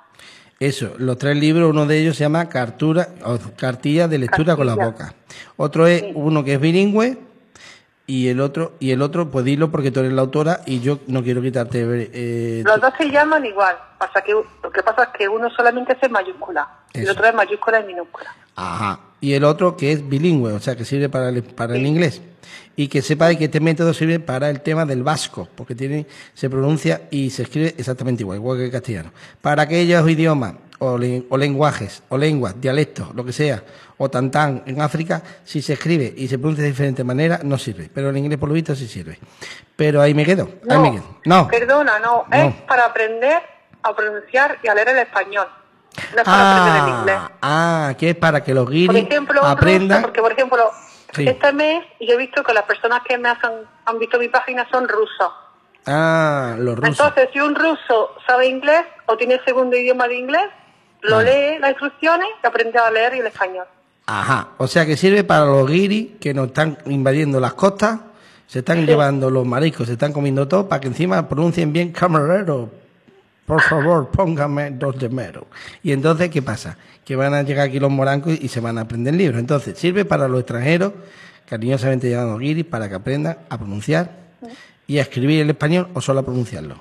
Eso, 0.64 0.94
los 0.98 1.18
tres 1.18 1.36
libros, 1.36 1.70
uno 1.70 1.86
de 1.86 2.00
ellos 2.00 2.16
se 2.16 2.24
llama 2.24 2.48
Cartura, 2.48 3.10
o 3.26 3.38
Cartilla 3.58 4.08
de 4.08 4.18
lectura 4.18 4.56
con 4.56 4.66
la 4.66 4.76
boca. 4.76 5.14
Otro 5.58 5.88
es 5.88 6.06
uno 6.14 6.42
que 6.46 6.54
es 6.54 6.62
bilingüe 6.62 7.18
y 8.08 8.30
el 8.30 8.40
otro, 8.40 8.72
y 8.80 8.92
el 8.92 9.02
otro, 9.02 9.30
pues 9.30 9.44
dilo 9.44 9.72
porque 9.72 9.92
tú 9.92 10.00
eres 10.00 10.14
la 10.14 10.22
autora 10.22 10.62
y 10.66 10.80
yo 10.80 11.00
no 11.08 11.22
quiero 11.22 11.42
quitarte. 11.42 11.84
eh, 12.14 12.64
Los 12.66 12.80
dos 12.80 12.94
se 12.98 13.10
llaman 13.10 13.46
igual, 13.46 13.76
pasa 13.98 14.22
que, 14.22 14.32
lo 14.32 14.72
que 14.72 14.82
pasa 14.84 15.04
es 15.04 15.10
que 15.18 15.28
uno 15.28 15.50
solamente 15.50 15.92
es 15.94 16.04
en 16.04 16.14
mayúscula 16.14 16.66
y 16.94 17.00
el 17.00 17.10
otro 17.10 17.26
es 17.26 17.34
mayúscula 17.34 17.82
y 17.82 17.84
minúscula. 17.84 18.34
Ajá. 18.56 19.00
Y 19.20 19.34
el 19.34 19.44
otro 19.44 19.76
que 19.76 19.92
es 19.92 20.08
bilingüe, 20.08 20.54
o 20.54 20.60
sea, 20.62 20.78
que 20.78 20.86
sirve 20.86 21.10
para 21.10 21.28
el, 21.28 21.44
para 21.44 21.76
el 21.76 21.86
inglés. 21.86 22.22
Y 22.76 22.88
que 22.88 23.02
sepáis 23.04 23.38
que 23.38 23.46
este 23.46 23.60
método 23.60 23.94
sirve 23.94 24.20
para 24.20 24.50
el 24.50 24.62
tema 24.62 24.84
del 24.86 25.04
vasco, 25.04 25.48
porque 25.56 25.76
tiene, 25.76 26.08
se 26.34 26.50
pronuncia 26.50 27.04
y 27.12 27.30
se 27.30 27.44
escribe 27.44 27.76
exactamente 27.78 28.24
igual, 28.24 28.38
igual 28.40 28.58
que 28.58 28.66
el 28.66 28.72
castellano. 28.72 29.12
Para 29.42 29.64
aquellos 29.64 30.10
idiomas 30.10 30.56
o, 30.80 30.98
le- 30.98 31.24
o 31.30 31.38
lenguajes, 31.38 32.02
o 32.10 32.18
lenguas, 32.18 32.60
dialectos, 32.60 33.14
lo 33.14 33.24
que 33.24 33.32
sea, 33.32 33.64
o 33.98 34.10
tantán 34.10 34.64
en 34.66 34.82
África, 34.82 35.22
si 35.44 35.62
se 35.62 35.74
escribe 35.74 36.12
y 36.18 36.28
se 36.28 36.40
pronuncia 36.40 36.64
de 36.64 36.72
diferente 36.72 37.04
manera, 37.04 37.42
no 37.44 37.60
sirve. 37.60 37.92
Pero 37.94 38.10
el 38.10 38.18
inglés, 38.18 38.40
por 38.40 38.50
lo 38.50 38.56
visto, 38.56 38.76
sí 38.76 38.88
sirve. 38.88 39.20
Pero 39.76 40.02
ahí 40.02 40.16
me 40.16 40.26
quedo. 40.26 40.50
Ahí 40.68 40.80
me 40.80 40.92
quedo. 40.94 41.04
No. 41.26 41.48
Perdona, 41.48 42.00
no, 42.00 42.26
No. 42.28 42.36
es 42.38 42.56
para 42.68 42.86
aprender 42.86 43.38
a 43.84 43.96
pronunciar 43.96 44.58
y 44.64 44.68
a 44.68 44.74
leer 44.74 44.90
el 44.90 44.98
español. 44.98 45.48
No 46.16 46.18
es 46.22 46.26
para 46.26 46.58
aprender 46.58 46.84
el 46.84 47.00
inglés. 47.00 47.16
Ah, 47.20 47.32
ah, 47.90 47.94
que 48.00 48.10
es 48.10 48.16
para 48.16 48.44
que 48.44 48.52
los 48.56 48.64
Por 48.66 48.74
guiris 48.74 49.04
ejemplo, 49.04 49.42
un 49.42 49.48
aprendan. 49.48 50.00
ruso, 50.00 50.08
porque 50.08 50.22
por 50.22 50.32
ejemplo, 50.32 50.72
Sí. 51.14 51.28
este 51.28 51.52
mes 51.54 51.84
yo 52.00 52.14
he 52.14 52.18
visto 52.18 52.44
que 52.44 52.54
las 52.54 52.64
personas 52.64 53.02
que 53.08 53.18
me 53.18 53.30
hacen, 53.30 53.52
han 53.86 54.00
visto 54.00 54.18
mi 54.20 54.30
página 54.30 54.68
son 54.72 54.88
rusos. 54.88 55.32
Ah, 55.86 56.56
los 56.58 56.76
rusos. 56.78 56.90
Entonces, 57.00 57.30
si 57.34 57.40
un 57.40 57.56
ruso 57.56 58.12
sabe 58.26 58.48
inglés 58.48 58.84
o 59.06 59.18
tiene 59.18 59.40
segundo 59.46 59.76
idioma 59.76 60.08
de 60.08 60.16
inglés, 60.18 60.46
lo 61.02 61.18
Ah. 61.18 61.24
lee 61.24 61.58
las 61.60 61.72
instrucciones 61.72 62.28
y 62.44 62.48
aprende 62.48 62.80
a 62.80 62.90
leer 62.90 63.16
y 63.16 63.20
el 63.20 63.28
español. 63.28 63.66
Ajá, 64.06 64.50
o 64.58 64.68
sea 64.68 64.86
que 64.86 64.98
sirve 64.98 65.24
para 65.24 65.46
los 65.46 65.68
guiris 65.70 66.20
que 66.20 66.34
nos 66.34 66.48
están 66.48 66.78
invadiendo 66.86 67.40
las 67.40 67.54
costas, 67.54 68.00
se 68.48 68.60
están 68.60 68.86
llevando 68.86 69.30
los 69.30 69.46
mariscos, 69.46 69.88
se 69.88 69.94
están 69.94 70.14
comiendo 70.14 70.48
todo, 70.48 70.68
para 70.68 70.80
que 70.82 70.88
encima 70.88 71.28
pronuncien 71.28 71.72
bien 71.74 71.92
camarero. 71.92 72.70
Por 73.46 73.62
favor, 73.62 74.10
póngame 74.10 74.72
dos 74.72 74.98
de 75.00 75.10
mero. 75.10 75.48
Y 75.84 75.92
entonces, 75.92 76.30
¿qué 76.30 76.42
pasa? 76.42 76.78
Que 77.04 77.16
van 77.16 77.34
a 77.34 77.42
llegar 77.44 77.68
aquí 77.68 77.80
los 77.80 77.92
morancos 77.92 78.34
y 78.40 78.48
se 78.48 78.60
van 78.62 78.78
a 78.78 78.82
aprender 78.82 79.14
libros. 79.14 79.40
Entonces, 79.40 79.78
sirve 79.78 80.06
para 80.06 80.28
los 80.30 80.40
extranjeros, 80.40 80.94
cariñosamente 81.46 82.10
llamados 82.10 82.40
guiris, 82.40 82.66
para 82.66 82.88
que 82.88 82.96
aprendan 82.96 83.38
a 83.50 83.58
pronunciar 83.58 84.10
y 84.88 84.98
a 85.00 85.02
escribir 85.02 85.42
el 85.42 85.50
español 85.50 85.90
o 85.94 86.00
solo 86.02 86.22
a 86.22 86.24
pronunciarlo. 86.24 86.76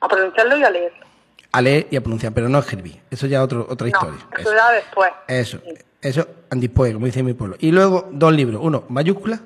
A 0.00 0.08
pronunciarlo 0.08 0.56
y 0.56 0.62
a 0.64 0.70
leerlo. 0.70 1.06
A 1.52 1.60
leer 1.60 1.88
y 1.90 1.96
a 1.96 2.00
pronunciar, 2.00 2.32
pero 2.32 2.48
no 2.48 2.56
a 2.58 2.60
escribir. 2.62 3.00
Eso 3.10 3.26
ya 3.26 3.38
es 3.38 3.44
otra 3.44 3.58
No, 3.58 3.86
historia. 3.86 4.18
eso 4.38 4.40
Eso. 4.40 4.52
ya 4.54 4.70
después. 4.72 5.10
Eso, 5.28 5.60
eso, 6.00 6.26
después, 6.50 6.94
como 6.94 7.04
dice 7.06 7.22
mi 7.22 7.34
pueblo. 7.34 7.56
Y 7.58 7.70
luego 7.70 8.08
dos 8.12 8.32
libros, 8.32 8.60
uno 8.64 8.84
mayúscula 8.88 9.40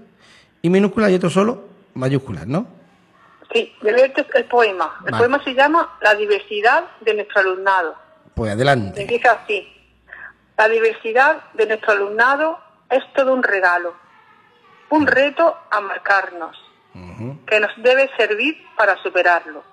y 0.63 0.71
minúscula 0.71 1.11
y 1.11 1.15
otro 1.15 1.31
solo 1.31 1.65
mayúsculas, 1.95 2.47
¿no? 2.47 2.67
Sí, 3.55 3.73
de 3.81 3.93
leerte 3.93 4.27
el 4.35 4.45
poema. 4.47 4.97
El 5.07 5.13
Vale. 5.13 5.19
poema 5.23 5.45
se 5.45 5.55
llama 5.55 5.97
La 6.01 6.15
diversidad 6.17 6.85
de 7.01 7.15
nuestro 7.15 7.41
alumnado. 7.41 7.95
Pues 8.35 8.53
adelante. 8.53 9.03
Empieza 9.03 9.31
así. 9.31 9.71
La 10.59 10.69
diversidad 10.69 11.45
de 11.55 11.67
nuestro 11.67 11.93
alumnado 11.93 12.59
es 12.91 13.03
todo 13.15 13.33
un 13.33 13.45
regalo, 13.45 13.95
un 14.91 15.07
reto 15.07 15.57
a 15.71 15.81
marcarnos, 15.81 16.57
que 17.47 17.61
nos 17.61 17.71
debe 17.79 18.09
servir 18.17 18.57
para 18.77 19.01
superarlo, 19.03 19.65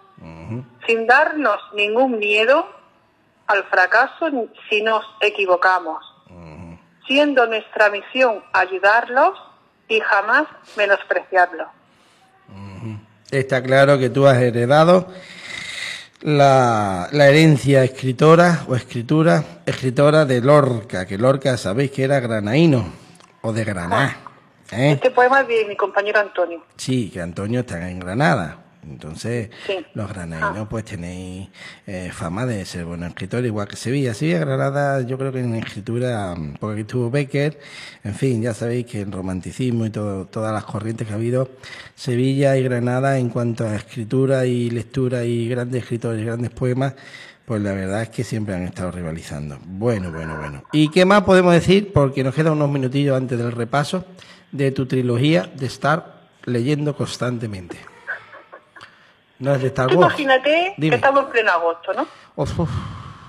sin 0.87 1.05
darnos 1.05 1.59
ningún 1.73 2.17
miedo 2.17 2.67
al 3.45 3.63
fracaso 3.65 4.27
si 4.69 4.81
nos 4.81 5.05
equivocamos, 5.19 6.03
siendo 7.05 7.45
nuestra 7.45 7.89
misión 7.89 8.43
ayudarlos 8.53 9.39
y 9.87 9.99
jamás 9.99 10.47
menospreciarlos. 10.77 11.67
Está 13.31 13.63
claro 13.63 13.97
que 13.97 14.09
tú 14.09 14.27
has 14.27 14.37
heredado 14.41 15.07
la, 16.21 17.07
la 17.11 17.27
herencia 17.27 17.83
escritora 17.83 18.65
o 18.67 18.75
escritura, 18.75 19.43
escritora 19.65 20.25
de 20.25 20.41
Lorca, 20.41 21.05
que 21.05 21.17
Lorca 21.17 21.57
sabéis 21.57 21.91
que 21.91 22.03
era 22.03 22.19
granaíno 22.19 22.91
o 23.41 23.53
de 23.53 23.63
Granada. 23.63 24.17
¿eh? 24.71 24.91
Este 24.91 25.11
poema 25.11 25.41
es 25.41 25.47
de 25.47 25.65
mi 25.65 25.75
compañero 25.75 26.19
Antonio. 26.19 26.63
Sí, 26.75 27.09
que 27.09 27.21
Antonio 27.21 27.61
está 27.61 27.89
en 27.89 27.99
Granada. 27.99 28.57
Entonces, 28.83 29.49
Sí. 29.67 29.73
los 29.93 30.09
granadinos 30.09 30.67
pues 30.67 30.85
tenéis 30.85 31.49
eh, 31.87 32.09
fama 32.11 32.45
de 32.45 32.65
ser 32.65 32.85
buenos 32.85 33.09
escritores, 33.09 33.45
igual 33.47 33.67
que 33.67 33.75
Sevilla. 33.75 34.13
Sevilla, 34.13 34.39
Granada, 34.39 35.01
yo 35.01 35.17
creo 35.17 35.31
que 35.31 35.39
en 35.39 35.55
escritura, 35.55 36.35
mm, 36.35 36.55
porque 36.59 36.73
aquí 36.73 36.81
estuvo 36.81 37.09
Becker, 37.11 37.59
en 38.03 38.15
fin, 38.15 38.41
ya 38.41 38.53
sabéis 38.53 38.85
que 38.87 39.01
el 39.01 39.11
romanticismo 39.11 39.85
y 39.85 39.89
todo, 39.89 40.25
todas 40.25 40.53
las 40.53 40.63
corrientes 40.65 41.07
que 41.07 41.13
ha 41.13 41.17
habido, 41.17 41.49
Sevilla 41.95 42.57
y 42.57 42.63
Granada 42.63 43.17
en 43.19 43.29
cuanto 43.29 43.65
a 43.67 43.75
escritura 43.75 44.45
y 44.45 44.69
lectura 44.69 45.23
y 45.25 45.47
grandes 45.47 45.83
escritores 45.83 46.21
y 46.21 46.25
grandes 46.25 46.49
poemas, 46.49 46.93
pues 47.45 47.61
la 47.61 47.73
verdad 47.73 48.03
es 48.03 48.09
que 48.09 48.23
siempre 48.23 48.55
han 48.55 48.63
estado 48.63 48.91
rivalizando. 48.91 49.59
Bueno, 49.65 50.11
bueno, 50.11 50.37
bueno. 50.37 50.63
¿Y 50.71 50.89
qué 50.89 51.05
más 51.05 51.23
podemos 51.23 51.53
decir? 51.53 51.91
Porque 51.93 52.23
nos 52.23 52.33
quedan 52.33 52.53
unos 52.53 52.69
minutillos 52.69 53.17
antes 53.17 53.37
del 53.37 53.51
repaso 53.51 54.05
de 54.51 54.71
tu 54.71 54.85
trilogía 54.85 55.49
de 55.55 55.65
estar 55.65 56.21
leyendo 56.45 56.95
constantemente. 56.95 57.77
No 59.41 59.53
es 59.55 59.61
de 59.61 59.67
Star 59.67 59.87
Wars. 59.87 59.95
imagínate 60.19 60.73
Dime. 60.77 60.89
que 60.91 60.95
estamos 60.95 61.25
en 61.25 61.29
pleno 61.31 61.51
agosto, 61.51 61.93
¿no? 61.93 62.07
Uf, 62.35 62.59
uf, 62.59 62.69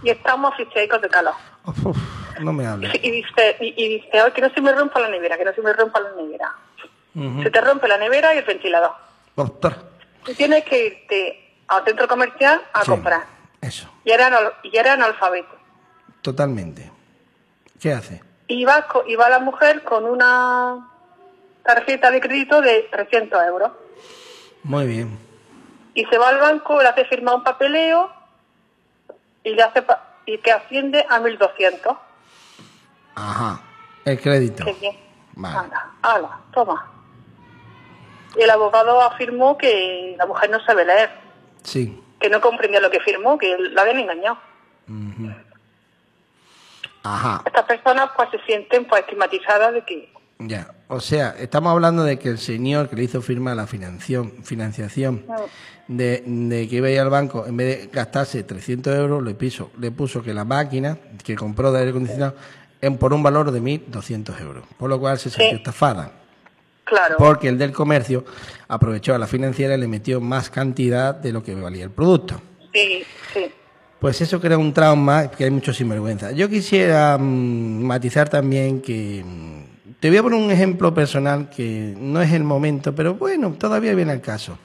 Y 0.02 0.10
estamos 0.10 0.52
asfixiaicos 0.52 1.00
de 1.02 1.08
calor. 1.08 1.34
uf, 1.64 1.96
no 2.40 2.52
me 2.52 2.66
hables. 2.66 2.94
Y 3.02 3.10
dice, 3.10 3.56
y, 3.60 3.74
y 3.84 3.88
dice, 3.98 4.20
"Ay, 4.20 4.30
que 4.32 4.40
no 4.42 4.50
se 4.50 4.60
me 4.60 4.72
rompa 4.72 5.00
la 5.00 5.08
nevera, 5.08 5.36
que 5.38 5.44
no 5.44 5.52
se 5.52 5.60
me 5.62 5.72
rompa 5.72 6.00
la 6.00 6.10
nevera. 6.12 6.52
Se 7.42 7.50
te 7.50 7.60
rompe 7.60 7.88
la 7.88 7.98
nevera 7.98 8.34
y 8.34 8.38
el 8.38 8.44
ventilador. 8.44 8.92
Ostras. 9.34 9.76
Tú 10.24 10.32
tienes 10.34 10.64
que 10.64 10.86
irte 10.86 11.54
al 11.68 11.84
centro 11.84 12.08
comercial 12.08 12.62
a 12.72 12.84
Sí, 12.84 12.90
comprar. 12.90 13.24
Eso, 13.60 13.88
Y 14.04 14.10
era, 14.12 14.30
y 14.62 14.76
era 14.76 14.94
analfabeto. 14.94 15.54
totalmente. 16.22 16.90
¿Qué 17.80 17.92
hace? 17.92 18.22
Y 18.48 18.64
va, 18.64 18.86
y 19.06 19.14
va 19.16 19.28
la 19.28 19.38
mujer 19.40 19.82
con 19.84 20.04
una 20.04 20.88
tarjeta 21.64 22.10
de 22.10 22.20
crédito 22.20 22.60
de 22.60 22.88
300 22.90 23.42
euros. 23.44 23.72
Muy 24.62 24.86
bien. 24.86 25.18
Y 25.94 26.04
se 26.06 26.18
va 26.18 26.28
al 26.30 26.38
banco, 26.38 26.80
le 26.80 26.88
hace 26.88 27.04
firmar 27.04 27.34
un 27.36 27.44
papeleo 27.44 28.10
y 29.44 29.50
le 29.50 29.62
hace 29.62 29.82
pa- 29.82 30.16
y 30.26 30.38
que 30.38 30.52
asciende 30.52 31.04
a 31.08 31.18
1.200. 31.20 31.96
Ajá. 33.14 33.60
El 34.04 34.20
crédito. 34.20 34.64
Bien. 34.80 34.96
Vale. 35.34 35.56
Anda, 35.58 35.90
ala, 36.02 36.40
toma. 36.52 36.90
Y 38.36 38.42
el 38.42 38.50
abogado 38.50 39.00
afirmó 39.02 39.58
que 39.58 40.14
la 40.16 40.26
mujer 40.26 40.48
no 40.50 40.60
sabe 40.64 40.84
leer, 40.84 41.10
Sí. 41.62 42.02
que 42.20 42.30
no 42.30 42.40
comprendía 42.40 42.80
lo 42.80 42.90
que 42.90 43.00
firmó, 43.00 43.36
que 43.38 43.56
la 43.58 43.82
habían 43.82 43.98
engañado. 44.00 44.38
Ajá. 47.02 47.42
Estas 47.44 47.64
personas 47.64 48.10
pues 48.16 48.30
se 48.30 48.38
sienten 48.44 48.84
pues 48.86 49.02
estigmatizadas 49.02 49.74
de 49.74 49.84
que 49.84 50.12
Ya. 50.46 50.74
O 50.88 51.00
sea, 51.00 51.34
estamos 51.38 51.72
hablando 51.72 52.04
de 52.04 52.18
que 52.18 52.28
el 52.28 52.38
señor 52.38 52.88
que 52.88 52.96
le 52.96 53.04
hizo 53.04 53.22
firma 53.22 53.54
la 53.54 53.66
financiación, 53.66 54.44
financiación 54.44 55.24
de, 55.88 56.22
de 56.26 56.68
que 56.68 56.76
iba 56.76 56.88
a 56.88 56.90
ir 56.90 57.00
al 57.00 57.10
banco, 57.10 57.46
en 57.46 57.56
vez 57.56 57.80
de 57.80 57.86
gastarse 57.88 58.42
300 58.42 58.94
euros, 58.96 59.22
le, 59.22 59.34
piso, 59.34 59.70
le 59.78 59.90
puso 59.90 60.22
que 60.22 60.34
la 60.34 60.44
máquina 60.44 60.98
que 61.24 61.34
compró 61.34 61.72
de 61.72 61.80
aire 61.80 61.90
acondicionado 61.90 62.34
en, 62.80 62.98
por 62.98 63.12
un 63.14 63.22
valor 63.22 63.50
de 63.52 63.62
1.200 63.62 64.40
euros, 64.40 64.64
por 64.76 64.90
lo 64.90 65.00
cual 65.00 65.18
se 65.18 65.30
sintió 65.30 65.56
estafada. 65.56 66.12
Claro. 66.84 67.14
Porque 67.16 67.48
el 67.48 67.56
del 67.56 67.72
comercio 67.72 68.24
aprovechó 68.68 69.14
a 69.14 69.18
la 69.18 69.26
financiera 69.26 69.76
y 69.76 69.78
le 69.80 69.88
metió 69.88 70.20
más 70.20 70.50
cantidad 70.50 71.14
de 71.14 71.32
lo 71.32 71.42
que 71.42 71.54
valía 71.54 71.84
el 71.84 71.90
producto. 71.90 72.40
Sí, 72.74 73.04
sí. 73.32 73.50
Pues 73.98 74.20
eso 74.20 74.40
crea 74.40 74.58
un 74.58 74.72
trauma 74.74 75.30
que 75.30 75.44
hay 75.44 75.50
mucho 75.50 75.72
sinvergüenza. 75.72 76.32
Yo 76.32 76.48
quisiera 76.48 77.16
mm, 77.18 77.84
matizar 77.84 78.28
también 78.28 78.82
que... 78.82 79.24
te 80.02 80.08
voy 80.08 80.18
a 80.18 80.22
poner 80.24 80.40
un 80.40 80.50
ejemplo 80.50 80.92
personal 80.92 81.48
que 81.48 81.94
no 81.96 82.20
es 82.20 82.32
el 82.32 82.42
momento, 82.42 82.92
pero 82.92 83.14
bueno, 83.14 83.54
todavía 83.56 83.94
viene 83.94 84.10
al 84.10 84.20
caso. 84.20 84.58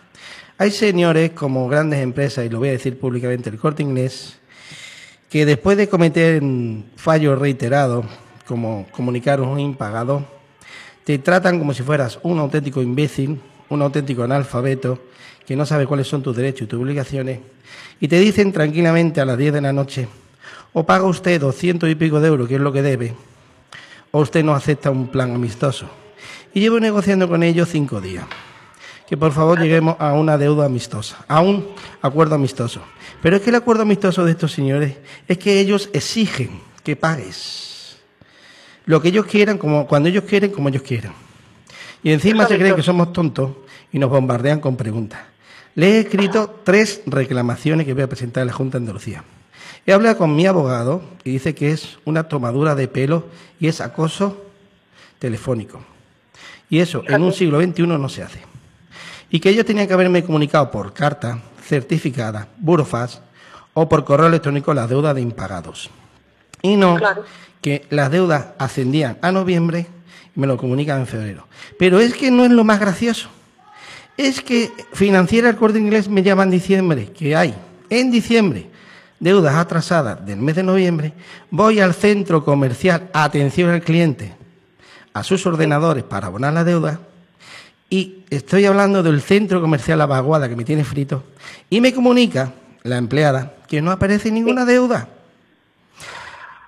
Hay 0.57 0.71
señores 0.71 1.29
como 1.33 1.67
grandes 1.67 2.01
empresas, 2.01 2.43
y 2.43 2.49
lo 2.49 2.57
voy 2.57 2.69
a 2.69 2.71
decir 2.71 2.99
públicamente, 2.99 3.51
el 3.51 3.59
corte 3.59 3.83
inglés, 3.83 4.39
que 5.29 5.45
después 5.45 5.77
de 5.77 5.87
cometer 5.89 6.41
fallos 6.95 7.37
reiterados, 7.37 8.03
como 8.47 8.87
comunicar 8.89 9.39
un 9.39 9.59
impagado, 9.59 10.25
te 11.03 11.19
tratan 11.19 11.59
como 11.59 11.71
si 11.71 11.83
fueras 11.83 12.17
un 12.23 12.39
auténtico 12.39 12.81
imbécil, 12.81 13.39
un 13.69 13.83
auténtico 13.83 14.23
analfabeto, 14.23 14.97
que 15.45 15.55
no 15.55 15.67
sabe 15.67 15.85
cuáles 15.85 16.07
son 16.07 16.23
tus 16.23 16.35
derechos 16.35 16.63
y 16.63 16.65
tus 16.65 16.81
obligaciones, 16.81 17.41
y 17.99 18.07
te 18.07 18.19
dicen 18.19 18.51
tranquilamente 18.51 19.21
a 19.21 19.25
las 19.25 19.37
10 19.37 19.53
de 19.53 19.61
la 19.61 19.71
noche, 19.71 20.07
o 20.73 20.83
paga 20.83 21.05
usted 21.05 21.39
200 21.39 21.87
y 21.91 21.93
pico 21.93 22.19
de 22.21 22.27
euros, 22.27 22.47
que 22.47 22.55
es 22.55 22.61
lo 22.61 22.73
que 22.73 22.81
debe, 22.81 23.13
o 24.11 24.19
usted 24.19 24.43
no 24.43 24.53
acepta 24.53 24.91
un 24.91 25.07
plan 25.07 25.33
amistoso. 25.33 25.89
Y 26.53 26.59
llevo 26.59 26.79
negociando 26.79 27.27
con 27.27 27.43
ellos 27.43 27.69
cinco 27.69 28.01
días. 28.01 28.25
Que 29.07 29.15
por 29.15 29.31
favor 29.31 29.59
lleguemos 29.59 29.95
a 29.99 30.13
una 30.13 30.37
deuda 30.37 30.65
amistosa, 30.65 31.23
a 31.27 31.39
un 31.39 31.65
acuerdo 32.01 32.35
amistoso. 32.35 32.81
Pero 33.21 33.37
es 33.37 33.41
que 33.41 33.51
el 33.51 33.55
acuerdo 33.55 33.83
amistoso 33.83 34.25
de 34.25 34.31
estos 34.31 34.51
señores 34.51 34.97
es 35.27 35.37
que 35.37 35.59
ellos 35.59 35.89
exigen 35.93 36.59
que 36.83 36.95
pagues 36.95 37.97
lo 38.85 39.01
que 39.01 39.09
ellos 39.09 39.25
quieran, 39.25 39.57
como, 39.57 39.85
cuando 39.85 40.09
ellos 40.09 40.23
quieren, 40.23 40.51
como 40.51 40.69
ellos 40.69 40.81
quieran. 40.81 41.13
Y 42.01 42.11
encima 42.11 42.47
se 42.47 42.57
creen 42.57 42.75
que 42.75 42.83
somos 42.83 43.13
tontos 43.13 43.51
y 43.91 43.99
nos 43.99 44.09
bombardean 44.09 44.59
con 44.59 44.77
preguntas. 44.77 45.19
Les 45.75 45.93
he 45.93 45.99
escrito 45.99 46.61
tres 46.63 47.01
reclamaciones 47.05 47.85
que 47.85 47.93
voy 47.93 48.03
a 48.03 48.09
presentar 48.09 48.41
en 48.41 48.47
la 48.47 48.53
Junta 48.53 48.77
de 48.77 48.83
Andalucía. 48.83 49.23
He 49.87 49.93
hablado 49.93 50.17
con 50.17 50.35
mi 50.35 50.45
abogado 50.45 51.01
y 51.23 51.31
dice 51.31 51.55
que 51.55 51.71
es 51.71 51.97
una 52.03 52.27
tomadura 52.27 52.75
de 52.75 52.89
pelo 52.89 53.27
y 53.57 53.69
es 53.69 53.79
acoso 53.79 54.45
telefónico. 55.17 55.79
Y 56.69 56.79
eso 56.79 57.03
en 57.07 57.23
un 57.23 57.31
siglo 57.31 57.61
XXI 57.61 57.87
no 57.87 58.09
se 58.09 58.21
hace. 58.21 58.41
Y 59.29 59.39
que 59.39 59.49
ellos 59.49 59.65
tenían 59.65 59.87
que 59.87 59.93
haberme 59.93 60.25
comunicado 60.25 60.69
por 60.71 60.93
carta 60.93 61.39
certificada, 61.65 62.49
burofax 62.57 63.21
o 63.73 63.87
por 63.87 64.03
correo 64.03 64.27
electrónico 64.27 64.73
las 64.73 64.89
deudas 64.89 65.15
de 65.15 65.21
impagados. 65.21 65.89
Y 66.61 66.75
no 66.75 66.97
Claro. 66.97 67.23
que 67.61 67.85
las 67.89 68.11
deudas 68.11 68.47
ascendían 68.57 69.17
a 69.21 69.31
noviembre 69.31 69.87
y 70.35 70.39
me 70.41 70.47
lo 70.47 70.57
comunican 70.57 70.99
en 70.99 71.07
febrero. 71.07 71.47
Pero 71.79 72.01
es 72.01 72.13
que 72.13 72.29
no 72.29 72.43
es 72.43 72.51
lo 72.51 72.65
más 72.65 72.81
gracioso. 72.81 73.29
Es 74.17 74.41
que 74.41 74.69
Financiera 74.91 75.49
el 75.49 75.55
Corte 75.55 75.79
Inglés 75.79 76.09
me 76.09 76.23
llama 76.23 76.43
en 76.43 76.51
diciembre, 76.51 77.13
que 77.13 77.37
hay 77.37 77.55
en 77.89 78.11
diciembre 78.11 78.69
deudas 79.19 79.55
atrasadas 79.55 80.25
del 80.25 80.39
mes 80.39 80.55
de 80.55 80.63
noviembre. 80.63 81.13
Voy 81.49 81.79
al 81.79 81.93
centro 81.93 82.43
comercial, 82.43 83.09
atención 83.13 83.69
al 83.69 83.81
cliente, 83.81 84.35
a 85.13 85.23
sus 85.23 85.45
ordenadores 85.45 86.03
para 86.03 86.27
abonar 86.27 86.53
la 86.53 86.63
deuda. 86.63 86.99
Y 87.89 88.23
estoy 88.29 88.65
hablando 88.65 89.01
del 89.01 89.21
centro 89.21 89.61
comercial 89.61 89.99
La 89.99 90.49
que 90.49 90.55
me 90.55 90.65
tiene 90.65 90.83
frito. 90.83 91.23
Y 91.69 91.79
me 91.79 91.93
comunica 91.93 92.53
la 92.83 92.97
empleada 92.97 93.53
que 93.67 93.81
no 93.81 93.91
aparece 93.91 94.31
ninguna 94.31 94.65
deuda. 94.65 95.07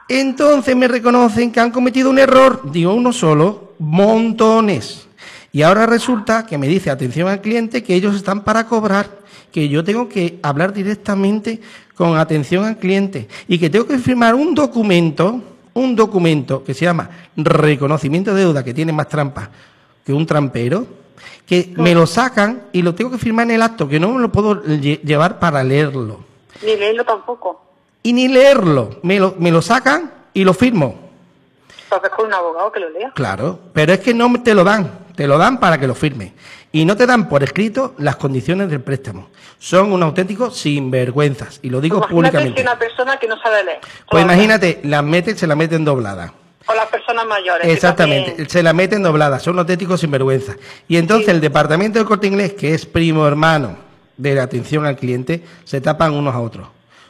Entonces 0.08 0.76
me 0.76 0.88
reconocen 0.88 1.52
que 1.52 1.60
han 1.60 1.72
cometido 1.72 2.10
un 2.10 2.20
error. 2.20 2.72
Digo 2.72 2.94
uno 2.94 3.14
solo, 3.14 3.74
montones. 3.80 5.08
Y 5.52 5.62
ahora 5.62 5.86
resulta 5.86 6.46
que 6.46 6.58
me 6.58 6.68
dice 6.68 6.90
atención 6.90 7.28
al 7.28 7.42
cliente 7.42 7.84
que 7.84 7.96
ellos 7.96 8.16
están 8.16 8.44
para 8.44 8.66
cobrar, 8.66 9.20
que 9.52 9.68
yo 9.68 9.84
tengo 9.84 10.08
que 10.08 10.40
hablar 10.44 10.74
directamente 10.74 11.62
con 12.00 12.18
atención 12.18 12.64
al 12.64 12.78
cliente 12.78 13.28
y 13.50 13.60
que 13.60 13.70
tengo 13.70 13.86
que 13.86 13.98
firmar 13.98 14.34
un 14.34 14.56
documento, 14.56 15.42
un 15.74 15.98
documento 15.98 16.64
que 16.64 16.74
se 16.74 16.86
llama 16.86 17.10
reconocimiento 17.36 18.34
de 18.34 18.40
deuda, 18.44 18.64
que 18.64 18.74
tiene 18.74 18.94
más 18.94 19.10
trampas 19.10 19.50
que 20.06 20.14
un 20.14 20.26
trampero, 20.26 20.88
que 21.46 21.74
me 21.76 21.94
lo 21.94 22.08
sacan 22.08 22.62
y 22.72 22.84
lo 22.84 22.96
tengo 22.96 23.12
que 23.12 23.18
firmar 23.18 23.48
en 23.48 23.52
el 23.56 23.62
acto, 23.62 23.90
que 23.90 24.00
no 24.00 24.14
me 24.14 24.22
lo 24.22 24.32
puedo 24.32 24.64
lle- 24.64 25.02
llevar 25.02 25.40
para 25.40 25.62
leerlo 25.62 26.22
Ni 26.66 26.78
leerlo 26.78 27.04
tampoco. 27.04 27.62
y 28.02 28.14
ni 28.14 28.30
leerlo. 28.30 28.92
Me 29.04 29.20
lo, 29.20 29.36
me 29.38 29.52
lo 29.52 29.62
sacan 29.62 30.10
y 30.34 30.46
lo 30.46 30.54
firmo. 30.54 30.96
Porque 31.90 32.08
es 32.08 32.14
con 32.14 32.28
un 32.28 32.34
abogado 32.34 32.72
que 32.72 32.80
lo 32.80 32.90
lea. 32.92 33.12
Claro, 33.14 33.60
pero 33.74 33.92
es 33.92 34.00
que 34.00 34.14
no 34.14 34.32
te 34.42 34.54
lo 34.54 34.64
dan, 34.64 34.99
te 35.20 35.28
lo 35.28 35.38
dan 35.38 35.60
para 35.60 35.78
que 35.78 35.86
lo 35.86 35.96
firme. 35.96 36.32
Y 36.72 36.86
no 36.86 36.96
te 36.96 37.06
dan 37.06 37.28
por 37.28 37.44
escrito 37.44 37.94
las 37.98 38.16
condiciones 38.16 38.70
del 38.70 38.80
préstamo. 38.80 39.28
Son 39.58 39.92
un 39.92 40.02
auténtico 40.02 40.50
sinvergüenzas, 40.50 41.60
y 41.62 41.70
lo 41.70 41.82
digo 41.82 41.98
Imagínate 41.98 42.14
públicamente. 42.16 42.62
si 42.62 42.66
una 42.66 42.80
persona 42.80 43.18
que 43.18 43.28
no 43.28 43.38
sabe 43.42 43.66
leer. 43.66 43.80
Pues 44.10 44.24
imagínate, 44.24 44.80
las 44.86 45.04
meten, 45.04 45.38
se 45.38 45.46
la 45.46 45.58
meten 45.58 45.84
doblada. 45.84 46.34
O 46.68 46.74
las 46.74 46.86
personas 46.86 47.26
mayores. 47.26 47.68
que 47.68 47.74
Exactamente, 47.74 48.30
también- 48.30 48.50
se 48.50 48.64
la 48.64 48.72
meten 48.72 49.04
doblada, 49.04 49.40
son 49.40 49.60
auténticos 49.60 50.00
sinvergüenzas. 50.00 50.56
Y 50.88 50.96
entonces 50.96 51.26
Sí. 51.26 51.32
el 51.32 51.42
departamento 51.42 52.00
del 52.00 52.08
corte 52.08 52.28
inglés, 52.28 52.54
que 52.54 52.74
es 52.74 52.86
primo 52.86 53.28
hermano 53.28 53.76
de 54.16 54.36
la 54.36 54.44
atención 54.44 54.86
al 54.86 54.96
cliente, 54.96 55.44
se 55.66 55.82
tapan 55.82 56.14
unos 56.14 56.34
a 56.34 56.40
otros. 56.40 56.70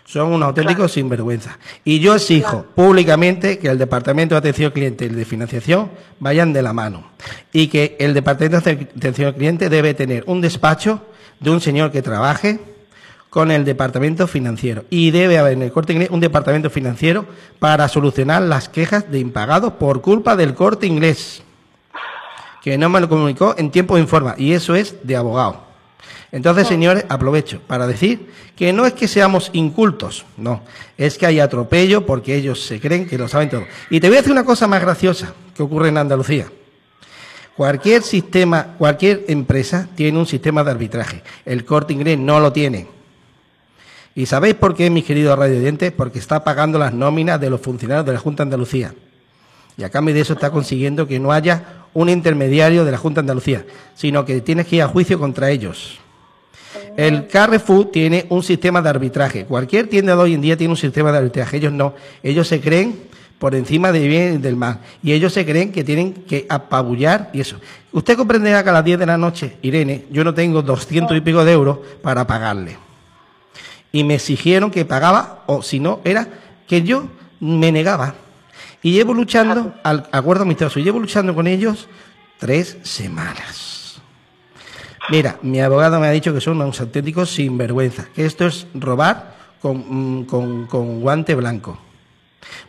Son 0.10 0.34
unos 0.34 0.48
auténticos 0.48 0.94
sinvergüenzas. 0.94 1.60
Y 1.86 2.00
yo 2.00 2.16
exijo 2.16 2.66
públicamente 2.74 3.60
que 3.60 3.68
el 3.68 3.78
departamento 3.78 4.34
de 4.34 4.40
atención 4.40 4.66
al 4.66 4.74
cliente 4.74 5.06
y 5.06 5.10
el 5.10 5.16
de 5.16 5.24
financiación 5.24 5.92
vayan 6.20 6.52
de 6.52 6.64
la 6.64 6.74
mano. 6.74 7.12
Y 7.54 7.68
que 7.68 7.96
el 8.00 8.16
departamento 8.16 8.60
de 8.60 8.90
atención 8.98 9.28
al 9.28 9.36
cliente 9.36 9.70
debe 9.70 9.94
tener 9.94 10.24
un 10.26 10.42
despacho 10.42 11.04
de 11.40 11.52
un 11.52 11.62
señor 11.62 11.92
que 11.92 12.02
trabaje 12.02 12.60
con 13.30 13.52
el 13.52 13.64
departamento 13.66 14.26
financiero. 14.26 14.84
Y 14.90 15.12
debe 15.12 15.38
haber 15.38 15.54
en 15.54 15.62
el 15.62 15.72
corte 15.72 15.94
inglés 15.94 16.10
un 16.10 16.22
departamento 16.22 16.72
financiero 16.72 17.28
para 17.60 17.88
solucionar 17.88 18.42
las 18.42 18.68
quejas 18.68 19.12
de 19.12 19.20
impagados 19.20 19.74
por 19.74 20.02
culpa 20.02 20.36
del 20.36 20.56
corte 20.56 20.88
inglés, 20.88 21.44
que 22.64 22.80
no 22.80 22.90
me 22.90 23.00
lo 23.00 23.10
comunicó 23.10 23.54
en 23.60 23.70
tiempo 23.70 23.94
de 23.94 24.02
informa. 24.02 24.34
Y 24.40 24.54
eso 24.54 24.74
es 24.74 24.96
de 25.04 25.16
abogado. 25.16 25.69
Entonces, 26.32 26.68
señores, 26.68 27.06
aprovecho 27.10 27.60
para 27.66 27.88
decir 27.88 28.32
que 28.56 28.72
no 28.72 28.86
es 28.86 28.94
que 28.94 29.08
seamos 29.08 29.50
incultos, 29.54 30.26
no, 30.38 30.62
es 30.98 31.18
que 31.18 31.26
hay 31.26 31.40
atropello 31.40 32.06
porque 32.06 32.36
ellos 32.36 32.64
se 32.64 32.80
creen 32.80 33.08
que 33.08 33.18
lo 33.18 33.28
saben 33.28 33.50
todo. 33.50 33.64
Y 33.90 34.00
te 34.00 34.08
voy 34.08 34.18
a 34.18 34.20
decir 34.22 34.32
una 34.32 34.46
cosa 34.46 34.68
más 34.68 34.82
graciosa 34.82 35.34
que 35.56 35.64
ocurre 35.64 35.90
en 35.90 35.98
Andalucía. 35.98 36.48
Cualquier 37.58 38.04
sistema, 38.04 38.76
cualquier 38.78 39.26
empresa 39.28 39.90
tiene 39.96 40.20
un 40.20 40.26
sistema 40.26 40.64
de 40.64 40.72
arbitraje. 40.72 41.24
El 41.46 41.66
corte 41.66 41.94
inglés 41.94 42.18
no 42.18 42.40
lo 42.40 42.54
tiene. 42.54 42.88
¿Y 44.16 44.28
sabéis 44.28 44.56
por 44.56 44.76
qué, 44.76 44.90
mis 44.90 45.04
queridos 45.04 45.38
radioyentes? 45.38 45.92
Porque 45.92 46.20
está 46.20 46.44
pagando 46.44 46.80
las 46.80 46.94
nóminas 46.94 47.42
de 47.42 47.50
los 47.50 47.60
funcionarios 47.60 48.06
de 48.06 48.14
la 48.14 48.20
Junta 48.20 48.44
de 48.44 48.48
Andalucía. 48.48 48.94
Y 49.78 49.84
a 49.84 49.90
cambio 49.90 50.14
de 50.14 50.22
eso 50.22 50.34
está 50.34 50.52
consiguiendo 50.52 51.08
que 51.08 51.20
no 51.20 51.32
haya 51.32 51.86
un 51.94 52.10
intermediario 52.10 52.86
de 52.86 52.92
la 52.92 52.98
Junta 52.98 53.22
de 53.22 53.24
Andalucía, 53.24 53.66
sino 53.96 54.26
que 54.26 54.42
tienes 54.42 54.68
que 54.68 54.78
ir 54.78 54.84
a 54.84 54.88
juicio 54.88 55.18
contra 55.20 55.50
ellos. 55.50 56.00
El 57.00 57.28
Carrefour 57.28 57.92
tiene 57.92 58.26
un 58.28 58.44
sistema 58.44 58.82
de 58.82 58.90
arbitraje. 58.90 59.46
Cualquier 59.46 59.88
tienda 59.88 60.18
de 60.18 60.22
hoy 60.22 60.34
en 60.34 60.42
día 60.42 60.58
tiene 60.58 60.74
un 60.74 60.78
sistema 60.78 61.14
de 61.14 61.20
arbitraje. 61.20 61.56
Ellos 61.56 61.72
no. 61.72 61.94
Ellos 62.22 62.46
se 62.46 62.60
creen 62.60 63.04
por 63.40 63.56
encima 63.56 63.94
del 63.94 64.10
bien 64.10 64.34
y 64.34 64.38
del 64.40 64.58
mal. 64.58 64.82
Y 65.02 65.14
ellos 65.14 65.32
se 65.32 65.46
creen 65.46 65.72
que 65.72 65.86
tienen 65.86 66.12
que 66.12 66.46
apabullar 66.50 67.30
y 67.32 67.40
eso. 67.40 67.56
Usted 67.94 68.18
comprenderá 68.18 68.66
que 68.66 68.70
a 68.72 68.74
las 68.74 68.84
10 68.84 69.00
de 69.00 69.06
la 69.06 69.18
noche, 69.18 69.56
Irene, 69.62 70.08
yo 70.12 70.26
no 70.26 70.34
tengo 70.34 70.62
200 70.62 71.16
y 71.16 71.22
pico 71.22 71.46
de 71.46 71.54
euros 71.54 71.78
para 72.04 72.28
pagarle. 72.28 72.76
Y 73.94 74.04
me 74.04 74.16
exigieron 74.16 74.70
que 74.70 74.84
pagaba, 74.84 75.44
o 75.46 75.62
si 75.62 75.80
no, 75.80 76.02
era 76.04 76.28
que 76.68 76.82
yo 76.82 77.08
me 77.40 77.72
negaba. 77.72 78.16
Y 78.84 78.92
llevo 78.92 79.14
luchando, 79.14 79.74
al 79.84 80.10
acuerdo 80.12 80.44
amistoso, 80.44 80.82
y 80.82 80.84
llevo 80.84 81.00
luchando 81.00 81.34
con 81.34 81.48
ellos 81.48 81.88
tres 82.40 82.78
semanas. 82.84 83.79
Mira, 85.12 85.40
mi 85.42 85.60
abogado 85.60 86.00
me 86.00 86.08
ha 86.08 86.12
dicho 86.12 86.34
que 86.34 86.42
son 86.42 86.62
unos 86.62 86.80
auténticos 86.80 87.32
sinvergüenza, 87.32 88.08
que 88.14 88.26
esto 88.26 88.46
es 88.46 88.68
robar 88.76 89.36
con, 89.62 90.20
mm, 90.20 90.26
con, 90.26 90.68
con 90.68 91.02
guante 91.02 91.34
blanco. 91.34 91.80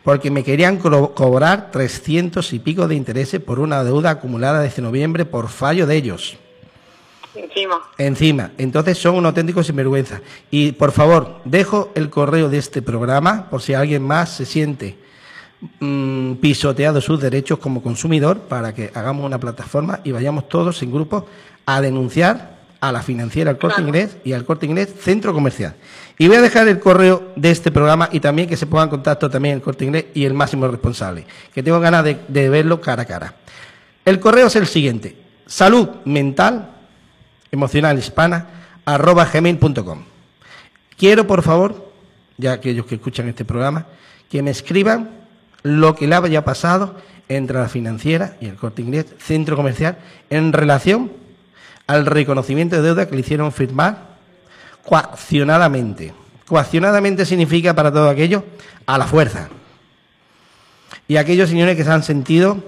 Porque 0.03 0.31
me 0.31 0.43
querían 0.43 0.79
cobrar 0.79 1.71
300 1.71 2.53
y 2.53 2.59
pico 2.59 2.89
de 2.89 2.95
intereses 2.95 3.41
por 3.41 3.61
una 3.61 3.85
deuda 3.85 4.11
acumulada 4.11 4.61
desde 4.61 4.83
noviembre 4.83 5.25
por 5.25 5.49
fallo 5.49 5.87
de 5.87 5.97
ellos. 5.97 6.39
Encima. 7.35 7.81
Encima, 7.97 8.51
entonces 8.59 8.99
son 8.99 9.15
un 9.15 9.27
auténtico 9.27 9.63
sinvergüenza. 9.63 10.21
Y 10.51 10.73
por 10.73 10.93
favor, 10.93 11.41
dejo 11.45 11.91
el 11.95 12.11
correo 12.11 12.49
de 12.49 12.59
este 12.59 12.83
programa 12.83 13.49
por 13.51 13.63
si 13.63 13.75
alguien 13.75 14.03
más 14.03 14.35
se 14.35 14.47
siente 14.47 14.99
mm, 15.79 16.35
pisoteado 16.35 17.01
sus 17.01 17.21
derechos 17.21 17.59
como 17.59 17.83
consumidor 17.83 18.41
para 18.41 18.75
que 18.75 18.91
hagamos 18.95 19.25
una 19.25 19.39
plataforma 19.39 20.01
y 20.03 20.11
vayamos 20.11 20.49
todos 20.49 20.83
en 20.83 20.91
grupo 20.91 21.27
a 21.77 21.81
denunciar 21.81 22.59
a 22.81 22.91
la 22.91 23.03
financiera, 23.03 23.51
al 23.51 23.59
corte 23.59 23.81
inglés 23.81 24.17
y 24.25 24.33
al 24.33 24.45
corte 24.45 24.67
inglés 24.67 24.93
centro 24.99 25.33
comercial. 25.33 25.75
Y 26.19 26.27
voy 26.27 26.39
a 26.39 26.43
dejar 26.43 26.67
el 26.67 26.81
correo 26.81 27.33
de 27.37 27.51
este 27.51 27.71
programa 27.71 28.09
y 28.11 28.19
también 28.19 28.49
que 28.49 28.57
se 28.57 28.67
ponga 28.67 28.85
en 28.85 28.91
contacto 28.91 29.31
también 29.31 29.55
el 29.55 29.63
corte 29.63 29.85
inglés 29.85 30.07
y 30.15 30.25
el 30.25 30.35
máximo 30.35 30.67
responsable, 30.67 31.27
que 31.55 31.63
tengo 31.63 31.79
ganas 31.79 32.05
de, 32.05 32.19
de 32.27 32.49
verlo 32.49 32.81
cara 32.81 33.03
a 33.03 33.05
cara. 33.05 33.35
El 34.05 34.19
correo 34.19 34.49
es 34.49 34.57
el 34.57 34.67
siguiente, 34.67 35.17
salud 35.47 35.89
mental, 36.05 36.71
emocional 37.53 37.99
hispana, 37.99 38.47
arroba 38.85 39.27
gmail.com. 39.27 40.03
Quiero, 40.97 41.27
por 41.27 41.43
favor, 41.43 41.93
ya 42.37 42.53
aquellos 42.53 42.87
que 42.87 42.97
escuchan 42.97 43.29
este 43.29 43.45
programa, 43.45 43.87
que 44.29 44.43
me 44.43 44.51
escriban 44.51 45.11
lo 45.63 45.95
que 45.95 46.09
le 46.09 46.17
haya 46.17 46.45
pasado 46.45 46.97
entre 47.29 47.59
la 47.59 47.69
financiera 47.69 48.37
y 48.41 48.47
el 48.47 48.57
corte 48.57 48.83
inglés, 48.83 49.07
centro 49.19 49.55
comercial, 49.55 49.99
en 50.31 50.53
relación 50.53 51.20
al 51.91 52.07
reconocimiento 52.07 52.77
de 52.77 52.83
deuda 52.83 53.09
que 53.09 53.17
le 53.17 53.23
hicieron 53.23 53.51
firmar 53.51 54.11
coaccionadamente. 54.85 56.15
Coaccionadamente 56.47 57.27
significa 57.27 57.75
para 57.75 57.91
todo 57.91 58.09
aquello 58.09 58.45
a 58.87 58.97
la 58.97 59.09
fuerza. 59.09 59.49
Y 61.09 61.17
aquellos 61.17 61.51
señores 61.51 61.77
que 61.77 61.83
se 61.83 61.91
han 61.91 62.05
sentido 62.05 62.63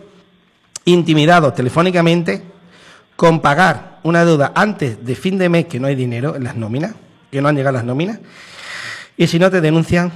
intimidados 0.85 1.55
telefónicamente 1.55 2.43
con 3.15 3.41
pagar 3.41 4.01
una 4.03 4.25
deuda 4.25 4.51
antes 4.57 5.05
de 5.07 5.15
fin 5.15 5.39
de 5.39 5.49
mes 5.49 5.67
que 5.67 5.79
no 5.79 5.87
hay 5.87 5.95
dinero 5.95 6.35
en 6.35 6.43
las 6.43 6.57
nóminas, 6.57 6.95
que 7.31 7.41
no 7.41 7.49
han 7.49 7.55
llegado 7.55 7.75
las 7.75 7.85
nóminas, 7.85 8.19
y 9.17 9.29
si 9.29 9.39
no 9.39 9.53
te 9.53 9.61
denuncian 9.61 10.11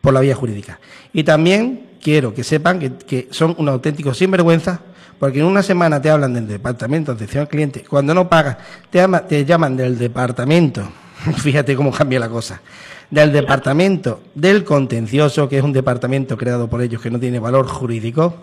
por 0.00 0.14
la 0.14 0.20
vía 0.20 0.36
jurídica. 0.36 0.78
Y 1.12 1.24
también 1.24 1.88
quiero 2.00 2.32
que 2.32 2.44
sepan 2.44 2.78
que, 2.78 2.92
que 2.92 3.26
son 3.32 3.56
un 3.58 3.68
auténtico 3.68 4.14
sinvergüenza, 4.14 4.82
porque 5.18 5.40
en 5.40 5.46
una 5.46 5.62
semana 5.62 6.00
te 6.00 6.10
hablan 6.10 6.34
del 6.34 6.46
departamento 6.46 7.12
de 7.12 7.16
atención 7.16 7.42
al 7.42 7.48
cliente, 7.48 7.84
cuando 7.88 8.14
no 8.14 8.28
pagas, 8.28 8.56
te, 8.90 8.98
llama- 8.98 9.20
te 9.26 9.44
llaman 9.44 9.76
del 9.76 9.98
departamento, 9.98 10.88
fíjate 11.38 11.74
cómo 11.76 11.90
cambia 11.92 12.20
la 12.20 12.28
cosa, 12.28 12.60
del 13.10 13.32
departamento 13.32 14.20
del 14.34 14.64
contencioso, 14.64 15.48
que 15.48 15.58
es 15.58 15.64
un 15.64 15.72
departamento 15.72 16.36
creado 16.36 16.68
por 16.68 16.82
ellos 16.82 17.00
que 17.00 17.10
no 17.10 17.18
tiene 17.20 17.38
valor 17.38 17.66
jurídico, 17.68 18.34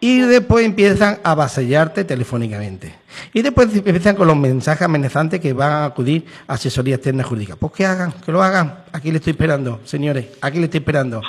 y 0.00 0.20
después 0.20 0.64
empiezan 0.64 1.18
a 1.24 1.32
avasallarte 1.32 2.04
telefónicamente. 2.04 2.94
Y 3.32 3.42
después 3.42 3.68
empiezan 3.74 4.14
con 4.14 4.28
los 4.28 4.36
mensajes 4.36 4.82
amenazantes 4.82 5.40
que 5.40 5.52
van 5.52 5.72
a 5.72 5.84
acudir 5.86 6.24
a 6.46 6.52
asesoría 6.54 6.94
externa 6.94 7.24
jurídica. 7.24 7.56
Pues 7.56 7.72
que 7.72 7.84
hagan, 7.84 8.12
que 8.24 8.30
lo 8.30 8.40
hagan. 8.40 8.84
Aquí 8.92 9.10
le 9.10 9.16
estoy 9.16 9.32
esperando, 9.32 9.80
señores, 9.84 10.26
aquí 10.40 10.58
le 10.58 10.66
estoy 10.66 10.78
esperando. 10.78 11.20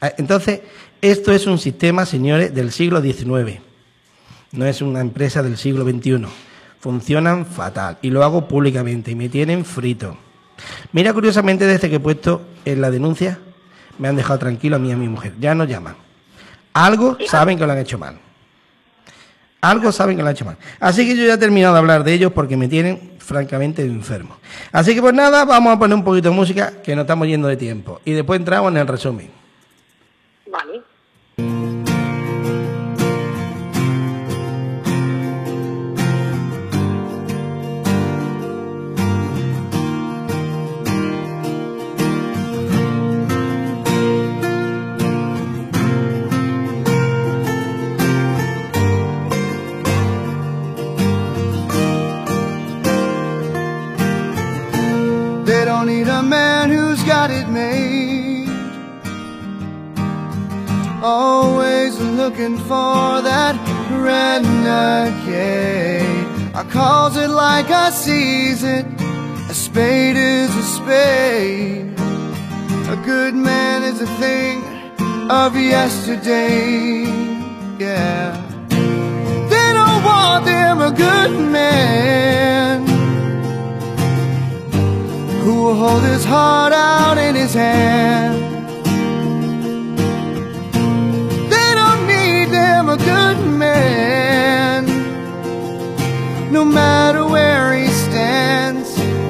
Ah, 0.00 0.12
Entonces, 0.18 0.62
esto 1.00 1.30
es 1.30 1.46
un 1.46 1.58
sistema, 1.58 2.04
señores, 2.06 2.52
del 2.52 2.72
siglo 2.72 3.00
XIX. 3.00 3.60
No 4.56 4.66
es 4.66 4.82
una 4.82 5.00
empresa 5.00 5.42
del 5.42 5.56
siglo 5.56 5.84
XXI. 5.84 6.26
Funcionan 6.80 7.46
fatal. 7.46 7.98
Y 8.02 8.10
lo 8.10 8.24
hago 8.24 8.48
públicamente. 8.48 9.10
Y 9.10 9.14
me 9.14 9.28
tienen 9.28 9.64
frito. 9.64 10.16
Mira, 10.92 11.12
curiosamente, 11.12 11.66
desde 11.66 11.88
que 11.90 11.96
he 11.96 12.00
puesto 12.00 12.42
en 12.64 12.80
la 12.80 12.90
denuncia, 12.90 13.38
me 13.98 14.08
han 14.08 14.16
dejado 14.16 14.38
tranquilo 14.38 14.76
a 14.76 14.78
mí 14.78 14.88
y 14.88 14.92
a 14.92 14.96
mi 14.96 15.08
mujer. 15.08 15.34
Ya 15.38 15.54
no 15.54 15.64
llaman. 15.64 15.96
Algo 16.72 17.16
saben 17.26 17.58
que 17.58 17.66
lo 17.66 17.72
han 17.72 17.78
hecho 17.78 17.98
mal. 17.98 18.18
Algo 19.60 19.90
saben 19.92 20.16
que 20.16 20.22
lo 20.22 20.28
han 20.28 20.34
hecho 20.34 20.44
mal. 20.44 20.56
Así 20.80 21.06
que 21.06 21.16
yo 21.16 21.24
ya 21.26 21.34
he 21.34 21.38
terminado 21.38 21.74
de 21.74 21.78
hablar 21.80 22.04
de 22.04 22.12
ellos 22.12 22.32
porque 22.32 22.56
me 22.56 22.68
tienen 22.68 23.12
francamente 23.18 23.82
enfermo. 23.82 24.36
Así 24.72 24.94
que 24.94 25.00
pues 25.00 25.14
nada, 25.14 25.44
vamos 25.44 25.74
a 25.74 25.78
poner 25.78 25.96
un 25.96 26.04
poquito 26.04 26.30
de 26.30 26.36
música 26.36 26.82
que 26.82 26.94
nos 26.94 27.02
estamos 27.02 27.26
yendo 27.26 27.48
de 27.48 27.56
tiempo. 27.56 28.00
Y 28.04 28.12
después 28.12 28.38
entramos 28.38 28.70
en 28.70 28.78
el 28.78 28.86
resumen. 28.86 29.30
Vale. 30.50 30.82
Man 56.26 56.70
who's 56.70 57.02
got 57.04 57.30
it 57.30 57.48
made. 57.48 58.48
Always 61.02 61.98
looking 62.00 62.58
for 62.58 63.22
that 63.22 63.54
renegade. 63.90 64.96
I 66.54 66.64
calls 66.64 67.16
it 67.16 67.28
like 67.28 67.70
I 67.70 67.90
sees 67.90 68.64
it. 68.64 68.86
A 69.48 69.54
spade 69.54 70.16
is 70.16 70.54
a 70.56 70.62
spade. 70.62 71.94
A 72.88 72.96
good 73.04 73.34
man 73.34 73.84
is 73.84 74.00
a 74.00 74.06
thing 74.18 74.64
of 75.30 75.54
yesterday. 75.54 77.04
Yeah. 77.78 78.42
They 78.68 79.72
don't 79.78 80.02
want 80.02 80.44
them 80.44 80.80
a 80.80 80.90
good 80.90 81.30
man 81.52 82.65
who 85.46 85.54
will 85.62 85.76
hold 85.76 86.02
his 86.02 86.24
heart 86.24 86.72
out 86.72 87.18
in 87.18 87.36
his 87.36 87.54
hand. 87.54 88.34
They 91.52 91.70
don't 91.80 92.02
need 92.14 92.46
them 92.50 92.88
a 92.88 92.96
good 92.96 93.38
man, 93.64 94.86
no 96.50 96.64
matter 96.64 97.24
where 97.24 97.74
he 97.78 97.86
stands. 97.86 98.88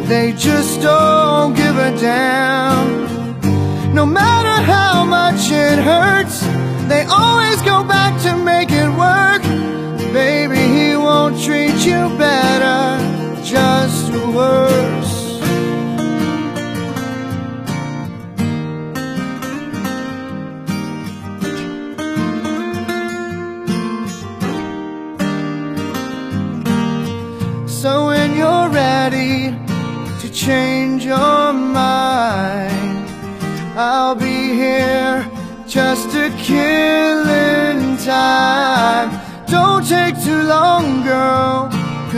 They 0.08 0.32
just 0.32 0.80
don't 0.80 1.54
give 1.54 1.76
a 1.76 1.90
damn. 2.00 2.88
No 3.94 4.06
matter 4.06 4.56
how 4.72 5.04
much 5.04 5.50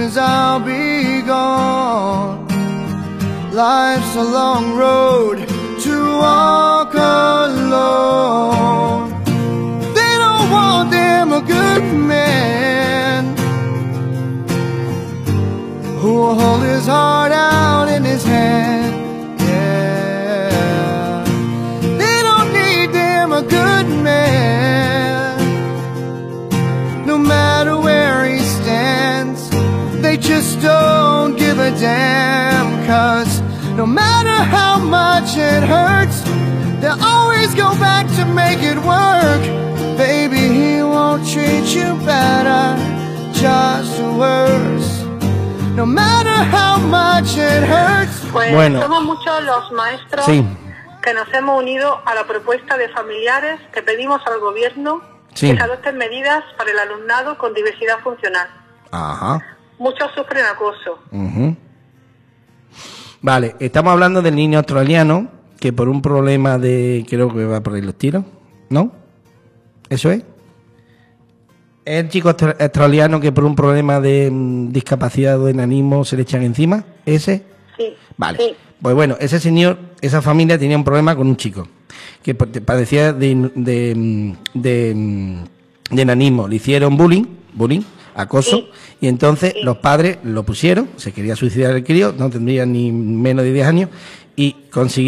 cause 0.09 0.16
I'll 0.16 0.61
be 0.61 1.20
gone. 1.20 2.48
Life's 3.52 4.16
a 4.16 4.24
long 4.24 4.74
road 4.74 5.46
to 5.80 6.18
walk 6.18 6.94
alone. 6.94 8.30
They 9.92 10.14
don't 10.24 10.50
want 10.50 10.90
them 10.90 11.32
a 11.32 11.42
good 11.42 11.84
man 11.92 13.36
who 15.98 16.14
will 16.14 16.34
hold 16.34 16.62
his 16.62 16.86
heart 16.86 17.32
out 17.32 17.88
in 17.90 18.02
his 18.04 18.24
hand. 18.24 18.88
Just 30.61 30.66
don't 30.66 31.36
give 31.36 31.59
a 31.59 31.70
damn, 31.78 32.86
cause 32.86 33.40
no 33.76 33.86
matter 33.86 34.34
how 34.34 34.78
much 34.78 35.36
it 35.36 35.62
hurts, 35.62 36.22
they'll 36.80 37.02
always 37.02 37.54
go 37.54 37.70
back 37.78 38.06
to 38.16 38.24
make 38.24 38.62
it 38.62 38.76
work. 38.78 39.42
Baby, 39.96 40.36
he 40.48 40.82
won't 40.82 41.26
treat 41.28 41.66
you 41.74 41.94
better, 42.04 42.76
just 43.32 44.00
worse. 44.16 45.04
No 45.74 45.86
matter 45.86 46.34
how 46.56 46.78
much 46.78 47.36
it 47.36 47.62
hurts. 47.64 48.20
Pues 48.32 48.52
Bueno. 48.52 48.80
somos 48.82 49.04
muchos 49.04 49.42
los 49.44 49.72
maestros 49.72 50.26
Sí. 50.26 50.44
que 51.02 51.14
nos 51.14 51.32
hemos 51.32 51.59
unido 51.59 52.00
a 52.04 52.14
la 52.14 52.24
propuesta 52.24 52.76
de 52.76 52.88
familiares 52.90 53.61
que 53.72 53.82
pedimos 53.82 54.20
al 54.26 54.38
gobierno 54.40 55.00
Sí. 55.34 55.50
que 55.50 55.56
se 55.56 55.62
adopten 55.62 55.96
medidas 55.96 56.42
para 56.56 56.70
el 56.72 56.78
alumnado 56.78 57.38
con 57.38 57.54
diversidad 57.54 57.98
funcional. 58.02 58.48
Ajá. 58.90 59.40
Muchos 59.78 60.10
sufren 60.14 60.44
acoso. 60.46 60.98
Vale, 63.20 63.56
estamos 63.60 63.92
hablando 63.92 64.22
del 64.22 64.34
niño 64.36 64.58
australiano 64.58 65.28
que 65.58 65.72
por 65.72 65.88
un 65.88 66.02
problema 66.02 66.58
de. 66.58 67.04
Creo 67.08 67.32
que 67.34 67.44
va 67.44 67.60
por 67.60 67.74
ahí 67.74 67.82
los 67.82 67.94
tiros, 67.96 68.24
¿no? 68.70 68.92
¿Eso 69.88 70.10
es? 70.10 70.22
¿Es 71.84 72.04
el 72.04 72.08
chico 72.10 72.28
austra- 72.28 72.56
australiano 72.60 73.18
que 73.20 73.32
por 73.32 73.44
un 73.44 73.56
problema 73.56 73.98
de 74.00 74.30
mm, 74.30 74.72
discapacidad 74.72 75.40
o 75.40 75.46
de 75.46 75.52
enanismo 75.52 76.04
se 76.04 76.16
le 76.16 76.22
echan 76.22 76.42
encima? 76.42 76.84
¿Ese? 77.06 77.42
Sí. 77.76 77.94
Vale. 78.16 78.38
Sí. 78.38 78.54
Pues 78.80 78.94
bueno, 78.94 79.16
ese 79.18 79.40
señor, 79.40 79.78
esa 80.00 80.22
familia 80.22 80.58
tenía 80.58 80.76
un 80.76 80.84
problema 80.84 81.16
con 81.16 81.26
un 81.26 81.36
chico 81.36 81.66
que 82.22 82.34
pa- 82.34 82.46
padecía 82.64 83.12
de, 83.12 83.50
de, 83.54 83.94
mm, 83.96 84.32
de, 84.60 84.92
mm, 84.94 85.94
de 85.96 86.02
enanismo. 86.02 86.46
Le 86.46 86.56
hicieron 86.56 86.96
bullying, 86.96 87.24
bullying, 87.54 87.80
acoso, 88.18 88.58
Sí. 88.58 88.68
y 89.02 89.08
entonces 89.08 89.54
Sí. 89.54 89.62
los 89.62 89.78
padres 89.78 90.18
lo 90.22 90.42
pusieron, 90.44 90.88
se 90.96 91.12
quería 91.12 91.36
suicidar 91.36 91.74
el 91.74 91.84
crío, 91.84 92.14
no 92.16 92.28
tendría 92.28 92.66
ni 92.66 92.92
menos 92.92 93.44
de 93.44 93.52
10 93.52 93.66
años, 93.66 93.90
y 94.36 94.56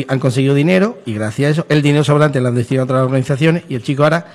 han 0.09 0.19
conseguido 0.19 0.55
dinero, 0.55 0.99
y 1.05 1.15
gracias 1.15 1.49
a 1.49 1.53
eso, 1.53 1.67
el 1.69 1.83
dinero 1.83 2.03
sobrante 2.05 2.41
lo 2.41 2.49
han 2.49 2.55
destinado 2.55 2.83
a 2.83 2.87
otras 2.87 3.05
organizaciones, 3.05 3.65
y 3.69 3.75
el 3.75 3.83
chico 3.83 4.05
ahora 4.05 4.27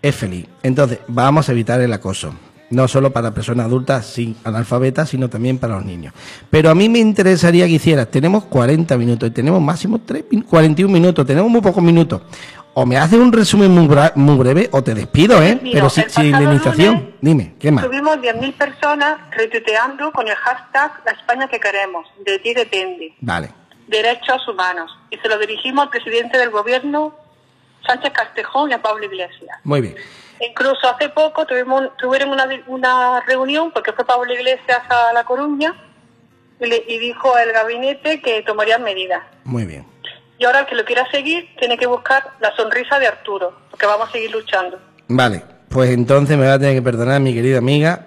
es 0.00 0.14
feliz. 0.14 0.46
Entonces, 0.62 0.98
vamos 1.08 1.48
a 1.48 1.52
evitar 1.52 1.80
el 1.80 1.92
acoso. 1.92 2.32
No 2.70 2.86
solo 2.86 3.12
para 3.12 3.34
personas 3.34 3.66
adultas 3.66 4.06
sin 4.06 4.36
analfabetas, 4.44 5.08
sino 5.08 5.28
también 5.28 5.58
para 5.58 5.74
los 5.74 5.84
niños. 5.84 6.14
Pero 6.50 6.70
a 6.70 6.74
mí 6.76 6.88
me 6.88 7.00
interesaría 7.00 7.66
que 7.66 7.72
hicieras, 7.72 8.08
tenemos 8.12 8.44
40 8.44 8.96
minutos 8.96 9.28
y 9.28 9.32
tenemos 9.32 9.60
máximo 9.60 10.00
3, 10.06 10.24
41 10.48 10.92
minutos, 10.92 11.26
tenemos 11.26 11.50
muy 11.50 11.60
pocos 11.60 11.82
minutos. 11.82 12.22
O 12.82 12.86
me 12.86 12.96
haces 12.96 13.18
un 13.18 13.30
resumen 13.30 13.70
muy, 13.72 14.36
breve 14.38 14.70
o 14.72 14.82
te 14.82 14.94
despido, 14.94 15.42
¿eh? 15.42 15.58
Mira, 15.62 15.74
Pero 15.74 15.90
si- 15.90 16.00
sin 16.08 16.24
indemnización. 16.30 16.94
lunes 16.94 17.14
Dime, 17.20 17.54
¿qué 17.60 17.70
más? 17.70 17.84
Tuvimos 17.84 18.16
10.000 18.22 18.54
personas 18.54 19.18
retuiteando 19.32 20.10
con 20.12 20.26
el 20.26 20.34
hashtag 20.34 20.90
La 21.04 21.12
España 21.12 21.46
que 21.48 21.60
queremos, 21.60 22.06
de 22.24 22.38
ti 22.38 22.54
depende, 22.54 23.12
Vale. 23.20 23.50
derechos 23.86 24.48
humanos. 24.48 24.90
Y 25.10 25.18
se 25.18 25.28
lo 25.28 25.38
dirigimos 25.38 25.84
al 25.84 25.90
presidente 25.90 26.38
del 26.38 26.48
gobierno, 26.48 27.14
Sánchez 27.86 28.12
Castejón 28.14 28.70
y 28.70 28.72
a 28.72 28.80
Pablo 28.80 29.04
Iglesias. 29.04 29.58
Muy 29.62 29.82
bien. 29.82 29.96
Incluso 30.40 30.88
hace 30.88 31.10
poco 31.10 31.44
tuvimos, 31.44 31.94
tuvieron 31.98 32.30
una, 32.30 32.48
una 32.66 33.20
reunión, 33.26 33.72
porque 33.72 33.92
fue 33.92 34.06
Pablo 34.06 34.32
Iglesias 34.32 34.80
a 34.88 35.12
La 35.12 35.24
Coruña, 35.24 35.74
y, 36.58 36.66
le- 36.66 36.84
y 36.88 36.98
dijo 36.98 37.34
al 37.34 37.52
gabinete 37.52 38.22
que 38.22 38.40
tomarían 38.40 38.82
medidas. 38.82 39.22
Muy 39.44 39.66
bien. 39.66 39.84
Y 40.40 40.44
ahora 40.46 40.60
el 40.60 40.66
que 40.66 40.74
lo 40.74 40.86
quiera 40.86 41.06
seguir 41.10 41.50
tiene 41.58 41.76
que 41.76 41.86
buscar 41.86 42.24
la 42.40 42.56
sonrisa 42.56 42.98
de 42.98 43.06
Arturo, 43.06 43.52
porque 43.70 43.84
vamos 43.84 44.08
a 44.08 44.12
seguir 44.12 44.30
luchando. 44.30 44.78
Vale, 45.06 45.42
pues 45.68 45.90
entonces 45.90 46.38
me 46.38 46.46
va 46.46 46.54
a 46.54 46.58
tener 46.58 46.74
que 46.76 46.80
perdonar 46.80 47.20
mi 47.20 47.34
querida 47.34 47.58
amiga. 47.58 48.06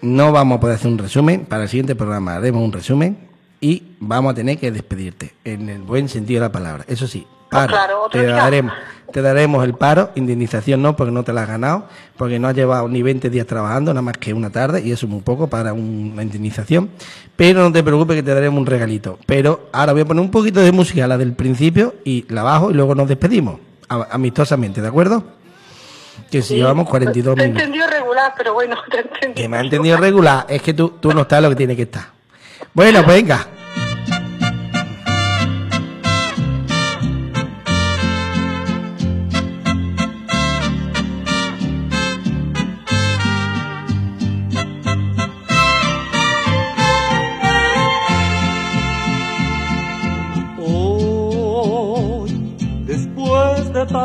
No 0.00 0.32
vamos 0.32 0.56
a 0.56 0.60
poder 0.60 0.76
hacer 0.76 0.90
un 0.90 0.96
resumen. 0.96 1.44
Para 1.44 1.64
el 1.64 1.68
siguiente 1.68 1.94
programa 1.94 2.36
haremos 2.36 2.62
un 2.62 2.72
resumen 2.72 3.28
y 3.60 3.82
vamos 4.00 4.32
a 4.32 4.34
tener 4.34 4.56
que 4.56 4.70
despedirte 4.70 5.34
en 5.44 5.68
el 5.68 5.82
buen 5.82 6.08
sentido 6.08 6.40
de 6.40 6.48
la 6.48 6.52
palabra. 6.52 6.86
Eso 6.88 7.06
sí, 7.06 7.26
paro. 7.50 7.68
claro, 7.72 8.02
otro 8.04 8.20
te 8.20 8.26
daremos, 8.26 8.72
te 9.12 9.22
daremos 9.22 9.64
el 9.64 9.74
paro, 9.74 10.10
indemnización 10.14 10.82
no, 10.82 10.96
porque 10.96 11.12
no 11.12 11.22
te 11.22 11.32
la 11.32 11.42
has 11.42 11.48
ganado, 11.48 11.86
porque 12.16 12.38
no 12.38 12.48
has 12.48 12.54
llevado 12.54 12.88
ni 12.88 13.02
20 13.02 13.30
días 13.30 13.46
trabajando, 13.46 13.92
nada 13.94 14.02
más 14.02 14.16
que 14.18 14.32
una 14.34 14.50
tarde, 14.50 14.80
y 14.84 14.90
eso 14.92 15.06
es 15.06 15.12
muy 15.12 15.20
poco 15.22 15.46
para 15.48 15.72
un- 15.72 16.10
una 16.14 16.22
indemnización. 16.22 16.90
Pero 17.36 17.60
no 17.62 17.72
te 17.72 17.82
preocupes 17.82 18.16
que 18.16 18.22
te 18.22 18.34
daremos 18.34 18.58
un 18.60 18.66
regalito. 18.66 19.18
Pero 19.26 19.68
ahora 19.72 19.92
voy 19.92 20.02
a 20.02 20.04
poner 20.04 20.20
un 20.22 20.30
poquito 20.30 20.60
de 20.60 20.72
música, 20.72 21.06
la 21.06 21.16
del 21.18 21.32
principio, 21.34 21.94
y 22.04 22.24
la 22.28 22.42
bajo 22.42 22.70
y 22.70 22.74
luego 22.74 22.94
nos 22.94 23.08
despedimos, 23.08 23.60
amistosamente, 23.88 24.80
¿de 24.80 24.88
acuerdo? 24.88 25.22
Que 26.30 26.42
si 26.42 26.56
llevamos 26.56 26.88
42 26.88 27.34
Te 27.36 27.42
he 27.42 27.44
minutos. 27.46 27.62
entendido 27.64 27.86
regular, 27.88 28.32
pero 28.36 28.54
bueno, 28.54 28.76
te 28.90 28.96
he 28.96 29.00
entendido. 29.00 29.34
Que 29.34 29.48
me 29.48 29.56
ha 29.56 29.60
entendido 29.60 29.96
regular, 29.96 30.46
es 30.48 30.62
que 30.62 30.74
tú, 30.74 30.90
tú 31.00 31.12
no 31.12 31.22
estás 31.22 31.42
lo 31.42 31.48
que 31.50 31.56
tiene 31.56 31.76
que 31.76 31.82
estar. 31.82 32.04
Bueno, 32.72 33.02
pues 33.04 33.16
venga. 33.16 33.46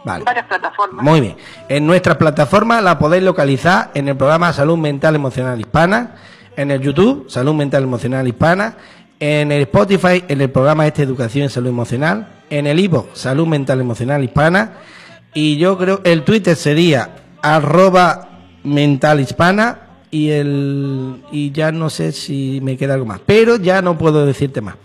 Vale. 0.04 0.24
varias 0.26 0.48
plataformas. 0.48 1.06
Muy 1.06 1.22
bien. 1.22 1.36
En 1.70 1.86
nuestra 1.86 2.18
plataforma 2.18 2.82
la 2.82 3.00
podéis 3.00 3.24
localizar 3.24 3.92
en 3.94 4.10
el 4.10 4.18
programa 4.18 4.52
Salud 4.52 4.78
Mental 4.78 5.16
Emocional 5.16 5.60
Hispana, 5.60 6.16
en 6.58 6.72
el 6.72 6.82
YouTube 6.82 7.30
Salud 7.30 7.54
Mental 7.54 7.84
Emocional 7.84 8.28
Hispana, 8.28 8.76
en 9.20 9.52
el 9.52 9.62
Spotify 9.62 10.24
en 10.28 10.42
el 10.42 10.50
programa 10.50 10.86
este 10.86 11.04
Educación 11.04 11.46
y 11.46 11.50
Salud 11.50 11.70
Emocional, 11.70 12.28
en 12.50 12.68
el 12.68 12.80
Ivo 12.80 13.08
Salud 13.14 13.48
Mental 13.48 13.80
Emocional 13.80 14.24
Hispana 14.24 14.74
y 15.34 15.58
yo 15.58 15.78
creo 15.78 16.02
el 16.04 16.24
Twitter 16.24 16.56
sería 16.56 17.16
arroba 17.42 18.30
mental 18.64 19.20
hispana 19.20 19.80
y 20.12 20.30
el 20.30 21.24
y 21.32 21.52
ya 21.52 21.72
no 21.72 21.90
sé 21.90 22.12
si 22.12 22.60
me 22.62 22.78
queda 22.78 22.94
algo 22.94 23.06
más, 23.06 23.20
pero 23.26 23.56
ya 23.56 23.82
no 23.82 23.98
puedo 23.98 24.26
decirte 24.26 24.62
más. 24.62 24.76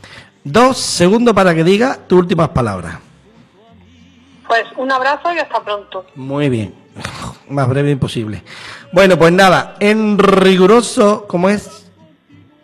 Dos 0.45 0.78
segundos 0.78 1.34
para 1.34 1.55
que 1.55 1.64
diga 1.64 1.99
tus 2.07 2.20
últimas 2.20 2.49
palabras. 2.51 2.99
Pues 4.47 4.64
un 4.76 4.91
abrazo 4.91 5.32
y 5.34 5.39
hasta 5.39 5.62
pronto. 5.62 6.07
Muy 6.14 6.49
bien. 6.49 6.74
Más 7.49 7.68
breve 7.68 7.91
imposible. 7.91 8.43
Bueno, 8.93 9.18
pues 9.18 9.32
nada, 9.32 9.76
en 9.80 10.18
riguroso, 10.18 11.26
¿cómo 11.28 11.49
es? 11.49 11.91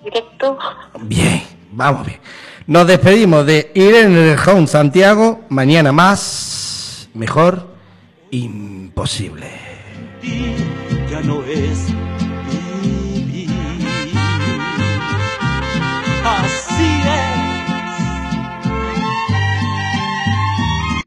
Directo. 0.02 0.58
Bien, 1.00 1.42
vamos 1.72 2.06
bien. 2.06 2.20
Nos 2.66 2.86
despedimos 2.86 3.44
de 3.44 3.70
Irene 3.74 4.30
Rejón 4.30 4.66
Santiago. 4.66 5.40
Mañana 5.50 5.92
más, 5.92 7.10
mejor, 7.12 7.66
imposible. 8.30 9.50
ya 11.10 11.20
no 11.20 11.42
es 11.42 11.88
vivir. 12.80 13.50
Así 16.24 16.63